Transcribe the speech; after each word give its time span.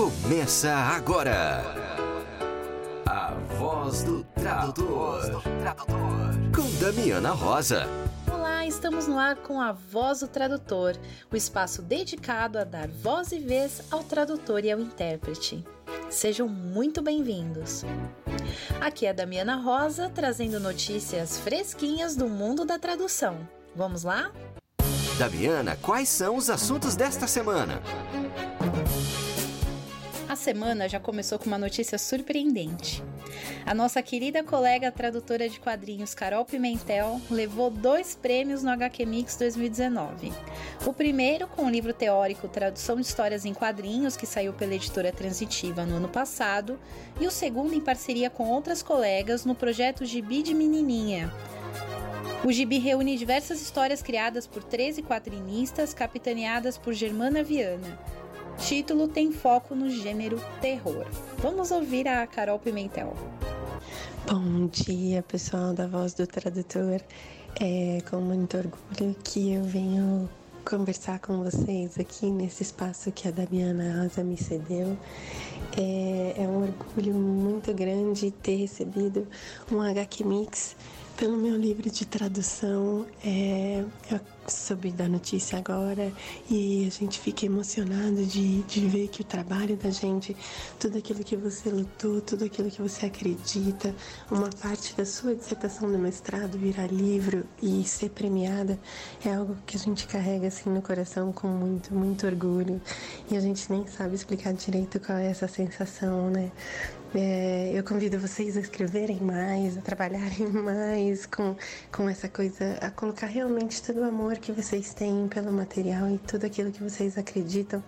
Começa 0.00 0.72
agora. 0.72 1.62
A 3.04 3.34
voz 3.58 4.02
do 4.02 4.24
tradutor. 4.34 5.42
Com 6.56 6.82
Damiana 6.82 7.32
Rosa. 7.32 7.86
Olá, 8.32 8.64
estamos 8.64 9.06
no 9.06 9.18
ar 9.18 9.36
com 9.36 9.60
a 9.60 9.72
Voz 9.72 10.20
do 10.20 10.28
Tradutor, 10.28 10.96
o 11.30 11.36
espaço 11.36 11.82
dedicado 11.82 12.58
a 12.58 12.64
dar 12.64 12.88
voz 12.88 13.30
e 13.30 13.38
vez 13.40 13.82
ao 13.90 14.02
tradutor 14.02 14.64
e 14.64 14.72
ao 14.72 14.80
intérprete. 14.80 15.62
Sejam 16.08 16.48
muito 16.48 17.02
bem-vindos. 17.02 17.84
Aqui 18.80 19.04
é 19.04 19.10
a 19.10 19.12
Damiana 19.12 19.56
Rosa 19.56 20.08
trazendo 20.08 20.58
notícias 20.58 21.36
fresquinhas 21.40 22.16
do 22.16 22.26
mundo 22.26 22.64
da 22.64 22.78
tradução. 22.78 23.46
Vamos 23.76 24.04
lá? 24.04 24.32
Damiana, 25.18 25.76
quais 25.82 26.08
são 26.08 26.36
os 26.36 26.48
assuntos 26.48 26.96
desta 26.96 27.26
semana? 27.26 27.82
A 30.30 30.36
semana 30.36 30.88
já 30.88 31.00
começou 31.00 31.40
com 31.40 31.46
uma 31.46 31.58
notícia 31.58 31.98
surpreendente. 31.98 33.02
A 33.66 33.74
nossa 33.74 34.00
querida 34.00 34.44
colega 34.44 34.92
tradutora 34.92 35.48
de 35.48 35.58
quadrinhos 35.58 36.14
Carol 36.14 36.44
Pimentel 36.44 37.20
levou 37.28 37.68
dois 37.68 38.14
prêmios 38.14 38.62
no 38.62 38.70
HQ 38.70 39.06
Mix 39.06 39.34
2019. 39.34 40.32
O 40.86 40.92
primeiro 40.92 41.48
com 41.48 41.64
o 41.64 41.68
livro 41.68 41.92
teórico 41.92 42.46
Tradução 42.46 42.94
de 42.94 43.02
Histórias 43.02 43.44
em 43.44 43.52
Quadrinhos, 43.52 44.16
que 44.16 44.24
saiu 44.24 44.52
pela 44.52 44.76
editora 44.76 45.10
Transitiva 45.10 45.84
no 45.84 45.96
ano 45.96 46.08
passado, 46.08 46.78
e 47.20 47.26
o 47.26 47.30
segundo 47.32 47.74
em 47.74 47.80
parceria 47.80 48.30
com 48.30 48.50
outras 48.50 48.84
colegas 48.84 49.44
no 49.44 49.56
projeto 49.56 50.06
Gibi 50.06 50.44
de 50.44 50.54
Menininha, 50.54 51.34
o 52.42 52.50
gibi 52.50 52.78
reúne 52.78 53.18
diversas 53.18 53.60
histórias 53.60 54.00
criadas 54.00 54.46
por 54.46 54.62
13 54.62 55.02
quadrinistas, 55.02 55.92
capitaneadas 55.92 56.78
por 56.78 56.94
Germana 56.94 57.42
Viana. 57.42 57.98
Título 58.58 59.08
tem 59.08 59.32
foco 59.32 59.74
no 59.74 59.88
gênero 59.88 60.40
terror. 60.60 61.06
Vamos 61.38 61.70
ouvir 61.70 62.06
a 62.06 62.26
Carol 62.26 62.58
Pimentel. 62.58 63.14
Bom 64.30 64.66
dia, 64.66 65.22
pessoal 65.22 65.72
da 65.72 65.86
Voz 65.86 66.14
do 66.14 66.26
Tradutor. 66.26 67.00
É 67.60 67.98
com 68.08 68.20
muito 68.20 68.56
orgulho 68.56 69.16
que 69.24 69.52
eu 69.54 69.64
venho 69.64 70.28
conversar 70.64 71.18
com 71.18 71.42
vocês 71.42 71.98
aqui 71.98 72.30
nesse 72.30 72.62
espaço 72.62 73.10
que 73.10 73.26
a 73.26 73.30
Damiana 73.30 74.02
Rosa 74.02 74.22
me 74.22 74.36
cedeu. 74.36 74.96
É, 75.76 76.34
é 76.36 76.46
um 76.46 76.62
orgulho 76.62 77.14
muito 77.14 77.72
grande 77.72 78.30
ter 78.30 78.56
recebido 78.56 79.26
um 79.72 79.80
HQ 79.80 80.24
Mix 80.24 80.76
pelo 81.20 81.36
meu 81.36 81.54
livro 81.54 81.90
de 81.90 82.06
tradução. 82.06 83.06
É, 83.22 83.84
eu 84.10 84.20
soube 84.46 84.90
da 84.90 85.06
notícia 85.06 85.58
agora 85.58 86.10
e 86.48 86.86
a 86.86 86.90
gente 86.90 87.20
fica 87.20 87.44
emocionado 87.44 88.24
de, 88.24 88.62
de 88.62 88.88
ver 88.88 89.08
que 89.08 89.20
o 89.20 89.24
trabalho 89.24 89.76
da 89.76 89.90
gente, 89.90 90.34
tudo 90.78 90.96
aquilo 90.96 91.22
que 91.22 91.36
você 91.36 91.68
lutou, 91.68 92.22
tudo 92.22 92.46
aquilo 92.46 92.70
que 92.70 92.80
você 92.80 93.04
acredita, 93.04 93.94
uma 94.30 94.48
parte 94.48 94.96
da 94.96 95.04
sua 95.04 95.34
dissertação 95.34 95.92
do 95.92 95.98
mestrado 95.98 96.56
virar 96.56 96.90
livro 96.90 97.44
e 97.62 97.84
ser 97.84 98.08
premiada 98.08 98.78
é 99.22 99.34
algo 99.34 99.54
que 99.66 99.76
a 99.76 99.80
gente 99.80 100.06
carrega 100.06 100.48
assim 100.48 100.70
no 100.70 100.80
coração 100.80 101.32
com 101.32 101.48
muito, 101.48 101.94
muito 101.94 102.26
orgulho 102.26 102.80
e 103.30 103.36
a 103.36 103.40
gente 103.40 103.70
nem 103.70 103.86
sabe 103.86 104.14
explicar 104.14 104.54
direito 104.54 104.98
qual 104.98 105.18
é 105.18 105.26
essa 105.26 105.46
sensação, 105.46 106.30
né? 106.30 106.50
É, 107.12 107.72
eu 107.74 107.82
convido 107.82 108.20
vocês 108.20 108.56
a 108.56 108.60
escreverem 108.60 109.18
mais, 109.18 109.76
a 109.76 109.80
trabalharem 109.80 110.46
mais 110.62 111.26
com, 111.26 111.56
com 111.90 112.08
essa 112.08 112.28
coisa, 112.28 112.78
a 112.80 112.88
colocar 112.88 113.26
realmente 113.26 113.82
todo 113.82 113.98
o 114.02 114.04
amor 114.04 114.38
que 114.38 114.52
vocês 114.52 114.94
têm 114.94 115.26
pelo 115.26 115.52
material 115.52 116.08
e 116.08 116.18
tudo 116.18 116.46
aquilo 116.46 116.70
que 116.70 116.80
vocês 116.80 117.18
acreditam, 117.18 117.82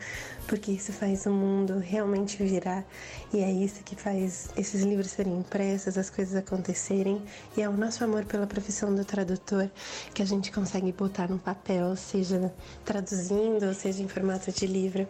porque 0.48 0.73
isso 0.73 0.92
faz 0.92 1.25
o 1.25 1.31
mundo 1.31 1.79
realmente 1.79 2.42
virar 2.42 2.84
e 3.33 3.39
é 3.39 3.53
isso 3.53 3.84
que 3.84 3.95
faz 3.95 4.51
esses 4.56 4.83
livros 4.83 5.12
serem 5.12 5.39
impressos, 5.39 5.97
as 5.97 6.11
coisas 6.11 6.34
acontecerem 6.34 7.23
e 7.57 7.62
é 7.62 7.69
o 7.69 7.77
nosso 7.77 8.03
amor 8.03 8.25
pela 8.25 8.48
profissão 8.48 8.92
do 8.92 9.05
tradutor 9.05 9.70
que 10.13 10.20
a 10.20 10.27
gente 10.27 10.51
consegue 10.51 10.91
botar 10.91 11.29
no 11.29 11.39
papel, 11.39 11.95
seja 11.95 12.52
traduzindo, 12.85 13.73
seja 13.73 14.02
em 14.02 14.08
formato 14.08 14.51
de 14.51 14.67
livro. 14.67 15.07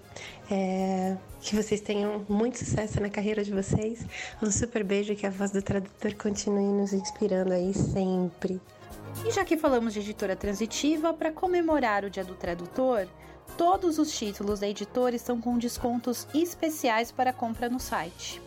É, 0.54 1.16
que 1.40 1.56
vocês 1.56 1.80
tenham 1.80 2.26
muito 2.28 2.58
sucesso 2.58 3.00
na 3.00 3.08
carreira 3.08 3.42
de 3.42 3.50
vocês. 3.50 4.04
Um 4.42 4.50
super 4.50 4.84
beijo 4.84 5.14
e 5.14 5.16
que 5.16 5.26
a 5.26 5.30
voz 5.30 5.50
do 5.50 5.62
tradutor 5.62 6.14
continue 6.14 6.70
nos 6.70 6.92
inspirando 6.92 7.54
aí 7.54 7.72
sempre. 7.72 8.60
E 9.26 9.30
já 9.30 9.46
que 9.46 9.56
falamos 9.56 9.94
de 9.94 10.00
editora 10.00 10.36
transitiva, 10.36 11.14
para 11.14 11.32
comemorar 11.32 12.04
o 12.04 12.10
Dia 12.10 12.22
do 12.22 12.34
Tradutor, 12.34 13.08
todos 13.56 13.98
os 13.98 14.12
títulos 14.12 14.60
da 14.60 14.68
editora 14.68 15.16
estão 15.16 15.40
com 15.40 15.56
descontos 15.56 16.28
especiais 16.34 17.10
para 17.10 17.32
compra 17.32 17.70
no 17.70 17.80
site. 17.80 18.38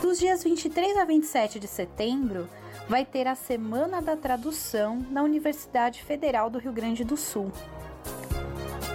Dos 0.00 0.18
dias 0.18 0.42
23 0.42 0.96
a 0.96 1.04
27 1.04 1.60
de 1.60 1.68
setembro, 1.68 2.48
vai 2.88 3.04
ter 3.04 3.26
a 3.26 3.34
Semana 3.34 4.00
da 4.00 4.16
Tradução 4.16 5.04
na 5.10 5.22
Universidade 5.22 6.02
Federal 6.02 6.50
do 6.50 6.58
Rio 6.58 6.72
Grande 6.72 7.04
do 7.04 7.16
Sul. 7.16 7.52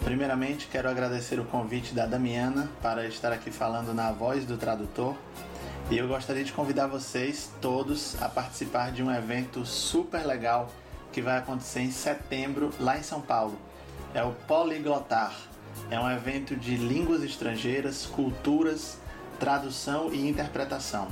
Primeiramente, 0.05 0.69
quero 0.71 0.89
agradecer 0.89 1.39
o 1.39 1.45
convite 1.45 1.95
da 1.95 2.07
Damiana 2.07 2.71
para 2.81 3.07
estar 3.07 3.33
aqui 3.33 3.51
falando 3.51 3.95
na 3.95 4.13
voz 4.13 4.45
do 4.45 4.57
tradutor. 4.57 5.17
E 5.91 5.99
eu 5.99 6.09
gostaria 6.09 6.45
de 6.45 6.53
convidar 6.53 6.87
vocês 6.87 7.51
todos 7.61 8.21
a 8.23 8.29
participar 8.29 8.93
de 8.93 9.03
um 9.03 9.13
evento 9.13 9.67
super 9.67 10.25
legal 10.25 10.71
que 11.13 11.21
vai 11.21 11.39
acontecer 11.39 11.81
em 11.81 11.91
setembro 11.91 12.71
lá 12.81 12.99
em 12.99 13.03
São 13.03 13.21
Paulo. 13.21 13.59
É 14.15 14.23
o 14.23 14.33
Poliglotar. 14.47 15.35
É 15.91 15.99
um 15.99 16.11
evento 16.11 16.55
de 16.57 16.77
línguas 16.77 17.23
estrangeiras, 17.23 18.07
culturas 18.07 19.02
tradução 19.43 20.15
e 20.15 20.29
interpretação. 20.29 21.09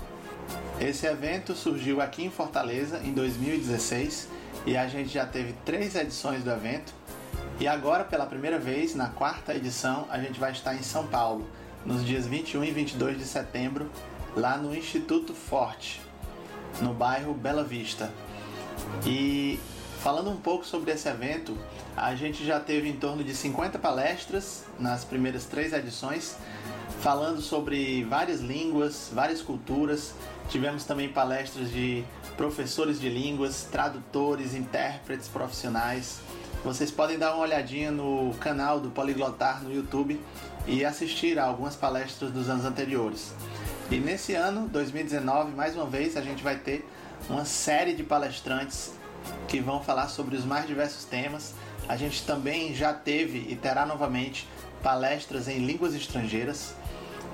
Esse 0.81 1.05
evento 1.05 1.53
surgiu 1.53 2.00
aqui 2.00 2.25
em 2.25 2.31
Fortaleza 2.31 3.00
em 3.05 3.12
2016 3.12 4.29
e 4.65 4.77
a 4.77 4.87
gente 4.87 5.09
já 5.09 5.27
teve 5.27 5.53
três 5.65 5.97
edições 5.97 6.44
do 6.44 6.50
evento. 6.53 6.94
E 7.59 7.67
agora, 7.67 8.05
pela 8.05 8.25
primeira 8.27 8.56
vez, 8.56 8.94
na 8.94 9.09
quarta 9.09 9.53
edição, 9.53 10.06
a 10.09 10.21
gente 10.21 10.38
vai 10.38 10.53
estar 10.53 10.77
em 10.77 10.82
São 10.85 11.09
Paulo, 11.09 11.44
nos 11.85 12.06
dias 12.06 12.25
21 12.25 12.62
e 12.62 12.71
22 12.71 13.19
de 13.19 13.25
setembro, 13.25 13.91
lá 14.37 14.56
no 14.56 14.77
Instituto 14.77 15.35
Forte, 15.35 16.00
no 16.81 16.94
bairro 16.94 17.35
Bela 17.35 17.65
Vista. 17.65 18.12
E 19.05 19.59
falando 20.02 20.31
um 20.31 20.37
pouco 20.37 20.64
sobre 20.64 20.93
esse 20.93 21.08
evento, 21.08 21.56
a 21.97 22.14
gente 22.14 22.44
já 22.44 22.58
teve 22.58 22.88
em 22.88 22.97
torno 22.97 23.23
de 23.23 23.35
50 23.35 23.79
palestras 23.79 24.64
nas 24.79 25.05
primeiras 25.05 25.44
três 25.44 25.73
edições, 25.73 26.37
falando 27.00 27.41
sobre 27.41 28.02
várias 28.05 28.41
línguas, 28.41 29.11
várias 29.12 29.43
culturas. 29.43 30.14
Tivemos 30.49 30.85
também 30.85 31.11
palestras 31.11 31.70
de 31.70 32.02
professores 32.37 32.99
de 32.99 33.11
línguas, 33.11 33.69
tradutores, 33.70 34.55
intérpretes 34.55 35.29
profissionais. 35.29 36.20
Vocês 36.64 36.91
podem 36.91 37.19
dar 37.19 37.35
uma 37.35 37.43
olhadinha 37.43 37.91
no 37.91 38.35
canal 38.41 38.81
do 38.81 38.91
Poliglotar 38.91 39.62
no 39.62 39.73
YouTube 39.73 40.19
e 40.67 40.85
assistir 40.85 41.38
a 41.38 41.44
algumas 41.44 41.76
palestras 41.76 42.31
dos 42.31 42.49
anos 42.49 42.64
anteriores. 42.64 43.32
E 43.91 43.96
nesse 43.96 44.35
ano, 44.35 44.67
2019, 44.69 45.55
mais 45.55 45.75
uma 45.75 45.87
vez, 45.87 46.17
a 46.17 46.23
gente 46.23 46.43
vai 46.43 46.56
ter 46.56 46.88
uma 47.29 47.44
série 47.44 47.93
de 47.94 48.03
palestrantes 48.03 48.93
que 49.49 49.61
vão 49.61 49.82
falar 49.82 50.08
sobre 50.08 50.37
os 50.37 50.44
mais 50.44 50.67
diversos 50.67 51.05
temas. 51.05 51.55
A 51.88 51.96
gente 51.96 52.25
também 52.25 52.75
já 52.75 52.93
teve 52.93 53.46
e 53.49 53.56
terá 53.56 53.84
novamente 53.84 54.49
palestras 54.82 55.49
em 55.49 55.58
línguas 55.58 55.94
estrangeiras. 55.94 56.75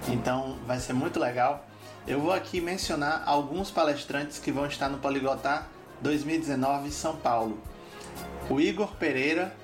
Então 0.09 0.56
vai 0.67 0.79
ser 0.81 0.93
muito 0.93 1.19
legal. 1.19 1.67
Eu 2.06 2.21
vou 2.21 2.33
aqui 2.33 2.61
mencionar 2.61 3.23
alguns 3.27 3.71
palestrantes 3.71 4.38
que 4.38 4.53
vão 4.53 4.67
estar 4.67 4.88
no 4.88 4.99
Poliglotar 4.99 5.69
2019 6.00 6.91
São 6.91 7.17
Paulo. 7.17 7.59
O 8.49 8.61
Igor 8.61 8.94
Pereira 8.94 9.55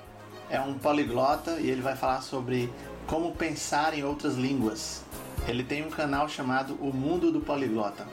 é 0.49 0.59
um 0.59 0.73
poliglota 0.73 1.57
e 1.59 1.69
ele 1.69 1.81
vai 1.81 1.95
falar 1.95 2.21
sobre 2.21 2.71
como 3.07 3.31
pensar 3.31 3.97
em 3.97 4.03
outras 4.03 4.35
línguas. 4.35 5.03
Ele 5.47 5.63
tem 5.63 5.85
um 5.85 5.89
canal 5.89 6.27
chamado 6.27 6.75
O 6.81 6.93
Mundo 6.93 7.31
do 7.31 7.39
Poliglota. 7.39 8.05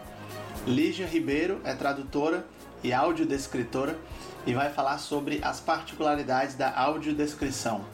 Lígia 0.66 1.06
Ribeiro 1.06 1.60
é 1.64 1.74
tradutora 1.74 2.46
e 2.82 2.92
audiodescritora 2.92 3.98
e 4.46 4.54
vai 4.54 4.70
falar 4.70 4.98
sobre 4.98 5.40
as 5.42 5.60
particularidades 5.60 6.54
da 6.54 6.74
audiodescrição. 6.74 7.84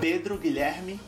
Pedro 0.00 0.38
Guilherme 0.38 1.00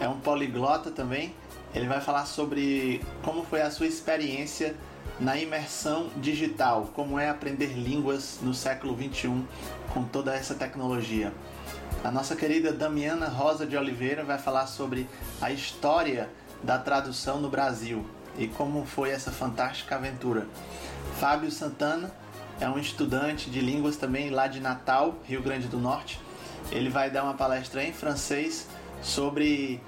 é 0.00 0.08
um 0.08 0.18
poliglota 0.20 0.90
também 0.90 1.34
ele 1.74 1.88
vai 1.88 2.00
falar 2.00 2.26
sobre 2.26 3.02
como 3.22 3.44
foi 3.44 3.62
a 3.62 3.70
sua 3.70 3.86
experiência 3.86 4.74
na 5.18 5.36
imersão 5.36 6.10
digital, 6.16 6.90
como 6.94 7.18
é 7.18 7.28
aprender 7.28 7.72
línguas 7.72 8.38
no 8.42 8.52
século 8.52 8.94
21 8.94 9.46
com 9.92 10.04
toda 10.04 10.34
essa 10.34 10.54
tecnologia. 10.54 11.32
A 12.04 12.10
nossa 12.10 12.36
querida 12.36 12.72
Damiana 12.72 13.28
Rosa 13.28 13.66
de 13.66 13.76
Oliveira 13.76 14.24
vai 14.24 14.38
falar 14.38 14.66
sobre 14.66 15.08
a 15.40 15.50
história 15.50 16.28
da 16.62 16.78
tradução 16.78 17.40
no 17.40 17.48
Brasil 17.48 18.04
e 18.36 18.48
como 18.48 18.84
foi 18.84 19.10
essa 19.10 19.30
fantástica 19.30 19.96
aventura. 19.96 20.46
Fábio 21.18 21.50
Santana 21.50 22.12
é 22.60 22.68
um 22.68 22.78
estudante 22.78 23.50
de 23.50 23.60
línguas 23.60 23.96
também 23.96 24.30
lá 24.30 24.46
de 24.46 24.60
Natal, 24.60 25.14
Rio 25.24 25.42
Grande 25.42 25.68
do 25.68 25.78
Norte. 25.78 26.20
Ele 26.70 26.88
vai 26.88 27.10
dar 27.10 27.24
uma 27.24 27.34
palestra 27.34 27.82
em 27.84 27.92
francês 27.92 28.68
sobre 29.02 29.80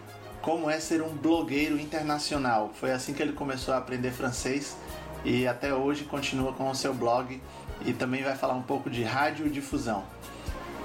como 0.42 0.68
é 0.68 0.78
ser 0.78 1.02
um 1.02 1.08
blogueiro 1.08 1.78
internacional. 1.78 2.70
Foi 2.74 2.92
assim 2.92 3.14
que 3.14 3.22
ele 3.22 3.32
começou 3.32 3.72
a 3.72 3.78
aprender 3.78 4.10
francês 4.10 4.76
e 5.24 5.46
até 5.46 5.72
hoje 5.72 6.04
continua 6.04 6.52
com 6.52 6.68
o 6.68 6.74
seu 6.74 6.92
blog 6.92 7.40
e 7.84 7.92
também 7.92 8.22
vai 8.22 8.36
falar 8.36 8.54
um 8.54 8.62
pouco 8.62 8.90
de 8.90 9.02
radiodifusão. 9.02 10.04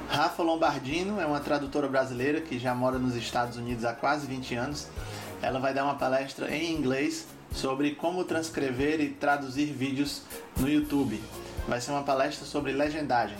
Rafa 0.10 0.42
Lombardino 0.42 1.20
é 1.20 1.26
uma 1.26 1.40
tradutora 1.40 1.88
brasileira 1.88 2.42
que 2.42 2.58
já 2.58 2.74
mora 2.74 2.98
nos 2.98 3.16
Estados 3.16 3.58
Unidos 3.58 3.86
há 3.86 3.94
quase 3.94 4.26
20 4.26 4.56
anos. 4.56 4.88
Ela 5.42 5.60
vai 5.60 5.74
dar 5.74 5.84
uma 5.84 5.96
palestra 5.96 6.54
em 6.56 6.74
inglês 6.74 7.28
sobre 7.52 7.92
como 7.96 8.24
transcrever 8.24 9.00
e 9.02 9.10
traduzir 9.10 9.66
vídeos 9.66 10.24
no 10.58 10.70
YouTube. 10.70 11.22
Vai 11.68 11.82
ser 11.82 11.92
uma 11.92 12.04
palestra 12.04 12.46
sobre 12.46 12.72
legendagem. 12.72 13.38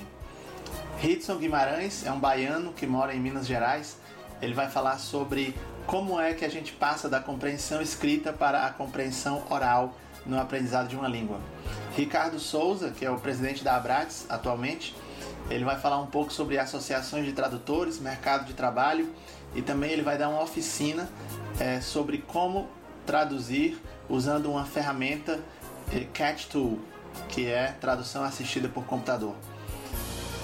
Hitson 1.02 1.38
Guimarães 1.38 2.06
é 2.06 2.12
um 2.12 2.20
baiano 2.20 2.74
que 2.74 2.86
mora 2.86 3.14
em 3.14 3.20
Minas 3.20 3.48
Gerais. 3.48 3.98
Ele 4.42 4.54
vai 4.54 4.70
falar 4.70 4.98
sobre 4.98 5.56
como 5.86 6.20
é 6.20 6.34
que 6.34 6.46
a 6.46 6.50
gente 6.50 6.74
passa 6.74 7.10
da 7.10 7.20
compreensão 7.20 7.82
escrita 7.82 8.32
para 8.32 8.66
a 8.66 8.70
compreensão 8.70 9.44
oral 9.50 9.96
no 10.26 10.40
aprendizado 10.40 10.88
de 10.88 10.96
uma 10.96 11.08
língua. 11.08 11.40
Ricardo 11.96 12.40
Souza, 12.40 12.92
que 12.92 13.06
é 13.06 13.10
o 13.10 13.18
presidente 13.18 13.64
da 13.64 13.76
Abrates 13.76 14.26
atualmente, 14.30 14.96
ele 15.50 15.64
vai 15.64 15.80
falar 15.80 16.00
um 16.00 16.06
pouco 16.06 16.32
sobre 16.32 16.60
associações 16.60 17.26
de 17.26 17.34
tradutores, 17.34 18.00
mercado 18.00 18.46
de 18.46 18.54
trabalho 18.54 19.10
e 19.56 19.62
também 19.62 19.92
ele 19.92 20.04
vai 20.04 20.18
dar 20.18 20.30
uma 20.30 20.44
oficina 20.44 21.10
é, 21.60 21.82
sobre 21.82 22.20
como 22.20 22.68
traduzir 23.06 23.82
usando 24.08 24.52
uma 24.52 24.66
ferramenta 24.66 25.40
é, 25.92 26.06
Tool, 26.52 26.80
que 27.28 27.48
é 27.48 27.76
tradução 27.80 28.24
assistida 28.24 28.68
por 28.68 28.86
computador. 28.86 29.36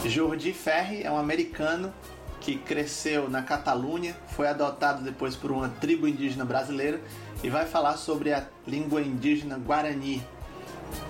Jordi 0.06 0.54
Ferri 0.54 1.04
é 1.04 1.12
um 1.12 1.18
americano 1.18 1.94
que 2.40 2.58
cresceu 2.58 3.28
na 3.30 3.42
Catalunha, 3.42 4.16
foi 4.28 4.48
adotado 4.48 5.04
depois 5.04 5.36
por 5.36 5.52
uma 5.52 5.68
tribo 5.68 6.08
indígena 6.08 6.46
brasileira 6.46 7.02
e 7.44 7.50
vai 7.50 7.66
falar 7.66 7.98
sobre 7.98 8.32
a 8.32 8.46
língua 8.68 9.02
indígena 9.02 9.58
Guarani. 9.58 10.24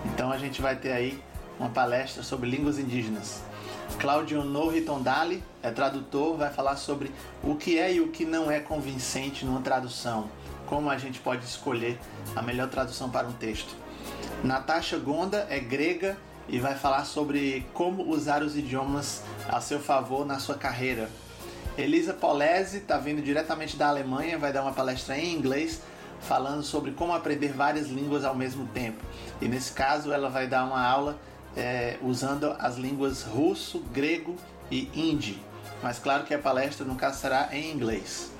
Então 0.06 0.31
a 0.31 0.38
gente 0.38 0.62
vai 0.62 0.78
ter 0.78 0.94
aí 0.94 1.22
uma 1.60 1.69
palestra 1.69 2.24
sobre 2.24 2.50
línguas 2.50 2.80
indígenas. 2.80 3.42
Claudio 4.00 4.44
Norri 4.44 4.81
Tondali 4.81 5.44
é 5.62 5.72
tradutor, 5.72 6.38
vai 6.38 6.50
falar 6.52 6.75
sobre 6.78 7.12
o 7.44 7.56
que 7.56 7.78
é 7.78 7.94
e 7.94 8.02
o 8.02 8.10
que 8.10 8.25
não 8.25 8.50
é 8.50 8.60
convincente 8.60 9.46
numa 9.46 9.62
tradução, 9.62 10.30
como 10.66 10.90
a 10.90 10.98
gente 10.98 11.19
pode 11.19 11.44
escolher 11.46 12.00
a 12.36 12.42
melhor 12.42 12.69
tradução 12.69 13.10
para 13.10 13.28
um 13.28 13.34
texto. 13.34 13.75
Natasha 14.43 14.97
Gonda 14.97 15.47
é 15.49 15.59
grega 15.59 16.17
e 16.47 16.59
vai 16.59 16.75
falar 16.75 17.05
sobre 17.05 17.65
como 17.73 18.09
usar 18.09 18.43
os 18.43 18.55
idiomas 18.55 19.23
a 19.47 19.59
seu 19.59 19.79
favor 19.79 20.25
na 20.25 20.39
sua 20.39 20.55
carreira, 20.55 21.09
Elisa 21.77 22.13
Polese 22.13 22.77
está 22.77 22.97
vindo 22.97 23.21
diretamente 23.21 23.75
da 23.75 23.89
Alemanha, 23.89 24.37
vai 24.37 24.53
dar 24.53 24.61
uma 24.61 24.71
palestra 24.71 25.17
em 25.17 25.33
inglês 25.33 25.81
falando 26.21 26.63
sobre 26.63 26.91
como 26.91 27.13
aprender 27.13 27.51
várias 27.51 27.87
línguas 27.87 28.23
ao 28.23 28.33
mesmo 28.33 28.65
tempo. 28.67 29.03
E 29.41 29.47
nesse 29.47 29.73
caso 29.73 30.13
ela 30.13 30.29
vai 30.29 30.47
dar 30.47 30.63
uma 30.63 30.81
aula 30.81 31.19
é, 31.56 31.97
usando 32.01 32.56
as 32.59 32.77
línguas 32.77 33.23
russo, 33.23 33.80
grego 33.92 34.37
e 34.71 34.89
hindi. 34.95 35.42
Mas 35.83 35.99
claro 35.99 36.23
que 36.23 36.33
a 36.33 36.39
palestra 36.39 36.85
no 36.85 36.95
caso 36.95 37.19
será 37.19 37.49
em 37.51 37.73
inglês. 37.73 38.31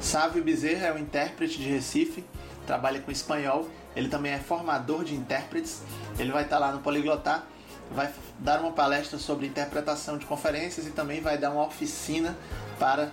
Sávio 0.00 0.42
Bezerra 0.42 0.86
é 0.86 0.92
um 0.92 0.98
intérprete 0.98 1.58
de 1.58 1.68
Recife, 1.68 2.24
trabalha 2.66 3.00
com 3.00 3.10
espanhol. 3.10 3.68
Ele 3.98 4.08
também 4.08 4.32
é 4.32 4.38
formador 4.38 5.04
de 5.04 5.14
intérpretes. 5.14 5.82
Ele 6.18 6.30
vai 6.30 6.44
estar 6.44 6.58
lá 6.58 6.72
no 6.72 6.78
Poliglotar 6.78 7.46
vai 7.90 8.10
dar 8.38 8.60
uma 8.60 8.72
palestra 8.72 9.18
sobre 9.18 9.46
interpretação 9.46 10.18
de 10.18 10.26
conferências 10.26 10.86
e 10.86 10.90
também 10.90 11.20
vai 11.20 11.38
dar 11.38 11.50
uma 11.50 11.66
oficina 11.66 12.36
para 12.78 13.10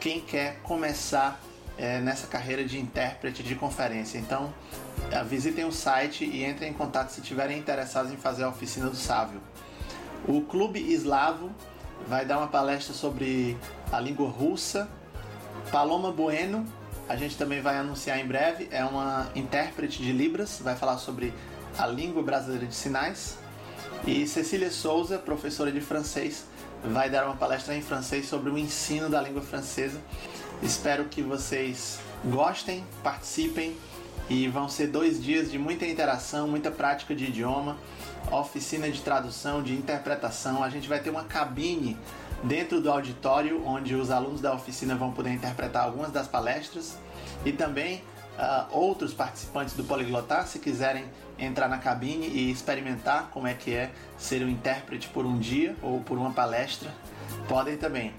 quem 0.00 0.20
quer 0.20 0.60
começar 0.62 1.40
é, 1.78 2.00
nessa 2.00 2.26
carreira 2.26 2.64
de 2.64 2.78
intérprete 2.78 3.42
de 3.42 3.54
conferência. 3.54 4.18
Então, 4.18 4.52
é, 5.10 5.22
visitem 5.22 5.64
o 5.64 5.72
site 5.72 6.24
e 6.24 6.44
entrem 6.44 6.70
em 6.70 6.74
contato 6.74 7.10
se 7.10 7.20
estiverem 7.20 7.58
interessados 7.58 8.12
em 8.12 8.16
fazer 8.16 8.44
a 8.44 8.48
oficina 8.48 8.88
do 8.88 8.96
Sávio. 8.96 9.40
O 10.26 10.40
Clube 10.42 10.92
Eslavo 10.92 11.50
vai 12.08 12.24
dar 12.24 12.38
uma 12.38 12.48
palestra 12.48 12.92
sobre 12.92 13.56
a 13.92 14.00
língua 14.00 14.28
russa. 14.28 14.88
Paloma 15.70 16.12
Bueno, 16.12 16.64
a 17.08 17.16
gente 17.16 17.36
também 17.36 17.60
vai 17.60 17.78
anunciar 17.78 18.18
em 18.18 18.26
breve, 18.26 18.68
é 18.70 18.84
uma 18.84 19.30
intérprete 19.34 20.02
de 20.02 20.12
Libras, 20.12 20.60
vai 20.62 20.74
falar 20.74 20.98
sobre 20.98 21.32
a 21.78 21.86
língua 21.86 22.22
brasileira 22.22 22.66
de 22.66 22.74
sinais. 22.74 23.38
E 24.06 24.26
Cecília 24.26 24.70
Souza, 24.70 25.18
professora 25.18 25.70
de 25.70 25.80
francês, 25.80 26.44
vai 26.84 27.08
dar 27.08 27.24
uma 27.24 27.36
palestra 27.36 27.74
em 27.74 27.82
francês 27.82 28.28
sobre 28.28 28.50
o 28.50 28.58
ensino 28.58 29.08
da 29.08 29.20
língua 29.20 29.42
francesa. 29.42 30.00
Espero 30.62 31.04
que 31.04 31.22
vocês 31.22 31.98
gostem, 32.24 32.84
participem 33.02 33.76
e 34.28 34.48
vão 34.48 34.68
ser 34.68 34.88
dois 34.88 35.22
dias 35.22 35.50
de 35.50 35.58
muita 35.58 35.86
interação, 35.86 36.48
muita 36.48 36.70
prática 36.70 37.14
de 37.14 37.26
idioma, 37.26 37.76
oficina 38.30 38.90
de 38.90 39.00
tradução, 39.00 39.62
de 39.62 39.72
interpretação. 39.72 40.62
A 40.62 40.68
gente 40.68 40.88
vai 40.88 41.00
ter 41.00 41.10
uma 41.10 41.24
cabine 41.24 41.96
dentro 42.46 42.80
do 42.80 42.90
auditório 42.90 43.64
onde 43.66 43.94
os 43.94 44.10
alunos 44.10 44.40
da 44.40 44.54
oficina 44.54 44.94
vão 44.94 45.12
poder 45.12 45.30
interpretar 45.30 45.84
algumas 45.84 46.10
das 46.10 46.28
palestras 46.28 46.96
e 47.44 47.52
também 47.52 48.02
uh, 48.38 48.66
outros 48.70 49.12
participantes 49.12 49.74
do 49.74 49.84
Poliglotar, 49.84 50.46
se 50.46 50.58
quiserem 50.58 51.04
entrar 51.38 51.68
na 51.68 51.78
cabine 51.78 52.26
e 52.26 52.50
experimentar 52.50 53.30
como 53.30 53.46
é 53.46 53.54
que 53.54 53.74
é 53.74 53.90
ser 54.16 54.42
um 54.42 54.48
intérprete 54.48 55.08
por 55.08 55.26
um 55.26 55.38
dia 55.38 55.76
ou 55.82 56.00
por 56.00 56.16
uma 56.16 56.32
palestra, 56.32 56.90
podem 57.48 57.76
também. 57.76 58.14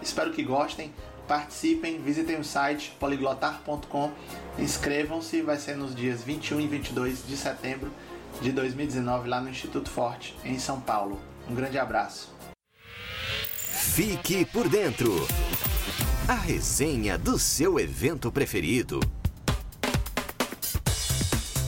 Espero 0.00 0.32
que 0.32 0.42
gostem, 0.42 0.92
participem, 1.28 2.00
visitem 2.00 2.40
o 2.40 2.44
site 2.44 2.96
poliglotar.com, 2.98 4.10
inscrevam-se, 4.58 5.42
vai 5.42 5.58
ser 5.58 5.76
nos 5.76 5.94
dias 5.94 6.22
21 6.22 6.60
e 6.60 6.66
22 6.66 7.26
de 7.26 7.36
setembro 7.36 7.90
de 8.40 8.52
2019 8.52 9.28
lá 9.28 9.40
no 9.40 9.50
Instituto 9.50 9.90
Forte, 9.90 10.34
em 10.44 10.58
São 10.58 10.80
Paulo. 10.80 11.20
Um 11.48 11.54
grande 11.54 11.78
abraço. 11.78 12.39
Fique 13.92 14.44
por 14.44 14.68
dentro. 14.68 15.26
A 16.28 16.34
resenha 16.34 17.18
do 17.18 17.36
seu 17.36 17.78
evento 17.78 18.30
preferido. 18.30 19.00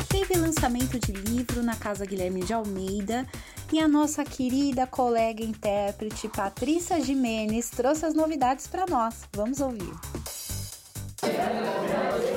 Teve 0.09 0.37
lançamento 0.37 1.01
de 1.01 1.11
livro 1.11 1.65
na 1.65 1.75
Casa 1.75 2.07
Guilherme 2.07 2.45
de 2.45 2.53
Almeida 2.55 3.27
e 3.73 3.81
a 3.81 3.89
nossa 3.89 4.25
querida 4.25 4.87
colega 4.87 5.43
intérprete 5.43 6.29
Patrícia 6.29 7.01
Jimenez 7.01 7.71
trouxe 7.71 8.07
as 8.07 8.15
novidades 8.15 8.69
para 8.69 8.87
nós. 8.87 9.23
Vamos 9.35 9.61
ouvir. 9.61 9.93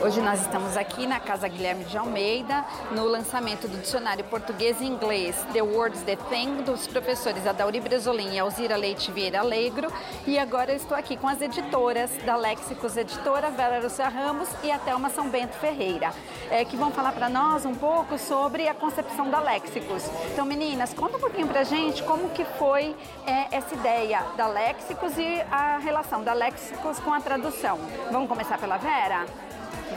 Hoje 0.06 0.22
nós 0.22 0.40
estamos 0.42 0.78
aqui 0.78 1.08
na 1.08 1.20
Casa 1.20 1.48
Guilherme 1.48 1.84
de 1.84 1.98
Almeida, 1.98 2.64
no 2.92 3.06
lançamento 3.06 3.68
do 3.68 3.76
dicionário 3.80 4.24
português 4.26 4.80
e 4.80 4.86
inglês 4.86 5.36
The 5.52 5.64
Words 5.64 6.04
The 6.04 6.16
Thing, 6.16 6.62
dos 6.62 6.86
professores 6.86 7.48
Adauri 7.48 7.80
Bresolim 7.80 8.36
e 8.36 8.38
Alzira 8.38 8.78
Leite 8.78 9.12
Vieira 9.12 9.40
Alegro. 9.40 9.92
E 10.28 10.38
agora 10.38 10.72
eu 10.72 10.76
estou 10.76 10.96
aqui 10.96 11.18
com 11.18 11.28
as 11.28 11.42
editoras 11.42 12.12
da 12.24 12.36
Léxicos 12.36 12.96
Editora, 12.96 13.50
Vera 13.50 13.80
Lúcia 13.80 14.08
Ramos 14.08 14.48
e 14.64 14.72
a 14.72 14.78
Thelma 14.78 15.10
São 15.10 15.28
Bento 15.28 15.54
Ferreira, 15.54 16.14
é, 16.52 16.64
que 16.64 16.78
vão 16.78 16.92
falar 16.92 17.14
para 17.14 17.28
nós 17.28 17.66
um 17.66 17.74
pouco 17.74 18.20
sobre 18.20 18.68
a 18.68 18.76
concepção 18.76 19.32
da 19.32 19.40
Léxicos. 19.40 20.04
Então, 20.32 20.46
meninas, 20.46 20.94
conta 20.94 21.18
um 21.18 21.20
pouquinho 21.20 21.48
para 21.48 21.62
a 21.62 21.64
gente 21.64 22.04
como 22.04 22.30
que 22.30 22.46
foi 22.46 22.96
é, 23.26 23.48
essa 23.50 23.74
ideia 23.74 24.24
da 24.38 24.46
Léxicos 24.46 25.18
e 25.18 25.42
a 25.52 25.80
relação 25.80 26.24
da 26.24 26.34
Léxicos 26.34 27.00
com 27.00 27.12
a 27.12 27.20
tradução. 27.20 27.80
Vamos 28.12 28.30
começar 28.30 28.60
pela 28.60 28.78
Vera? 28.78 29.26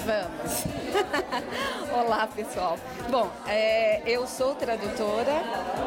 Vamos! 0.05 0.65
Olá, 1.93 2.27
pessoal! 2.27 2.79
Bom, 3.11 3.31
é, 3.47 4.03
eu 4.07 4.27
sou 4.27 4.55
tradutora, 4.55 5.43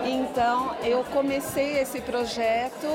então 0.06 0.76
eu 0.84 1.04
comecei 1.04 1.78
esse 1.80 2.02
projeto 2.02 2.88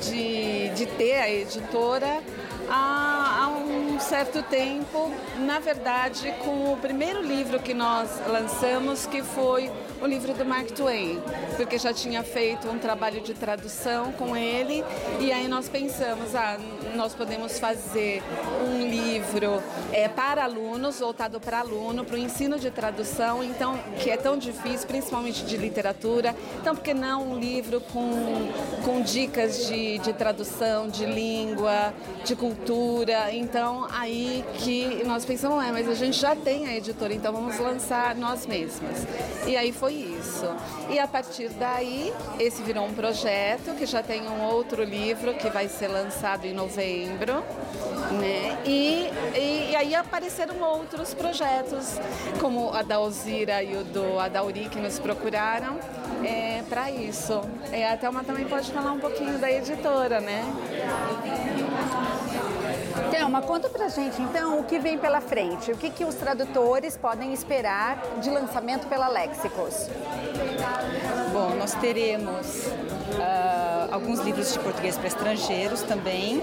de, 0.00 0.68
de 0.70 0.86
ter 0.86 1.18
a 1.18 1.28
editora 1.28 2.22
há, 2.68 3.40
há 3.42 3.48
um 3.48 3.98
certo 3.98 4.42
tempo, 4.44 5.12
na 5.38 5.58
verdade, 5.58 6.32
com 6.44 6.72
o 6.72 6.76
primeiro 6.76 7.20
livro 7.20 7.58
que 7.58 7.74
nós 7.74 8.08
lançamos, 8.28 9.04
que 9.04 9.22
foi 9.22 9.68
o 10.02 10.06
livro 10.06 10.34
do 10.34 10.44
Mark 10.44 10.68
Twain, 10.72 11.22
porque 11.56 11.78
já 11.78 11.92
tinha 11.92 12.24
feito 12.24 12.68
um 12.68 12.76
trabalho 12.76 13.20
de 13.20 13.34
tradução 13.34 14.10
com 14.12 14.36
ele 14.36 14.84
e 15.20 15.30
aí 15.30 15.46
nós 15.46 15.68
pensamos, 15.68 16.34
ah, 16.34 16.58
nós 16.96 17.14
podemos 17.14 17.60
fazer 17.60 18.20
um 18.66 18.88
livro 18.88 19.62
é, 19.92 20.08
para 20.08 20.42
alunos, 20.42 20.98
voltado 20.98 21.38
para 21.38 21.60
aluno, 21.60 22.04
para 22.04 22.16
o 22.16 22.18
ensino 22.18 22.58
de 22.58 22.68
tradução, 22.68 23.44
então 23.44 23.78
que 24.00 24.10
é 24.10 24.16
tão 24.16 24.36
difícil, 24.36 24.88
principalmente 24.88 25.44
de 25.44 25.56
literatura. 25.56 26.34
Então, 26.60 26.74
por 26.74 26.82
que 26.82 26.92
não 26.92 27.30
um 27.30 27.38
livro 27.38 27.80
com, 27.80 28.50
com 28.84 29.02
dicas 29.02 29.68
de, 29.68 29.98
de 29.98 30.12
tradução, 30.12 30.88
de 30.88 31.06
língua, 31.06 31.94
de 32.24 32.34
cultura? 32.34 33.32
Então, 33.32 33.86
aí 33.92 34.44
que 34.54 35.04
nós 35.04 35.24
pensamos, 35.24 35.64
é, 35.64 35.70
mas 35.70 35.88
a 35.88 35.94
gente 35.94 36.18
já 36.18 36.34
tem 36.34 36.66
a 36.66 36.76
editora, 36.76 37.14
então 37.14 37.32
vamos 37.32 37.56
lançar 37.58 38.16
nós 38.16 38.46
mesmas. 38.46 39.06
E 39.46 39.56
aí 39.56 39.72
foi 39.72 39.91
isso. 39.92 40.46
E 40.90 40.98
a 40.98 41.06
partir 41.06 41.48
daí, 41.50 42.12
esse 42.38 42.62
virou 42.62 42.84
um 42.84 42.94
projeto 42.94 43.74
que 43.76 43.86
já 43.86 44.02
tem 44.02 44.22
um 44.22 44.42
outro 44.42 44.82
livro 44.82 45.34
que 45.34 45.48
vai 45.50 45.68
ser 45.68 45.88
lançado 45.88 46.44
em 46.46 46.52
novembro. 46.52 47.42
Né? 48.12 48.58
E, 48.66 49.10
e, 49.34 49.70
e 49.70 49.76
aí 49.76 49.94
apareceram 49.94 50.60
outros 50.60 51.14
projetos, 51.14 51.98
como 52.40 52.72
a 52.72 52.82
da 52.82 52.96
Alzira 52.96 53.62
e 53.62 53.76
o 53.76 53.84
do 53.84 54.18
Adauri, 54.18 54.68
que 54.68 54.78
nos 54.78 54.98
procuraram 54.98 55.78
é, 56.24 56.62
para 56.68 56.90
isso. 56.90 57.40
É, 57.70 57.88
a 57.90 57.96
Thelma 57.96 58.22
também 58.24 58.44
pode 58.44 58.70
falar 58.70 58.92
um 58.92 59.00
pouquinho 59.00 59.38
da 59.38 59.50
editora, 59.50 60.20
né? 60.20 60.44
Thelma, 63.10 63.42
conta 63.42 63.68
pra 63.68 63.88
gente 63.88 64.20
então 64.20 64.60
o 64.60 64.64
que 64.64 64.78
vem 64.78 64.98
pela 64.98 65.20
frente, 65.20 65.72
o 65.72 65.76
que, 65.76 65.90
que 65.90 66.04
os 66.04 66.14
tradutores 66.14 66.96
podem 66.96 67.32
esperar 67.32 68.02
de 68.20 68.30
lançamento 68.30 68.86
pela 68.86 69.08
Léxicos. 69.08 69.88
Bom, 71.32 71.54
nós 71.58 71.74
teremos 71.74 72.66
uh, 72.66 73.92
alguns 73.92 74.20
livros 74.20 74.52
de 74.52 74.58
português 74.58 74.96
para 74.96 75.06
estrangeiros 75.06 75.82
também. 75.82 76.42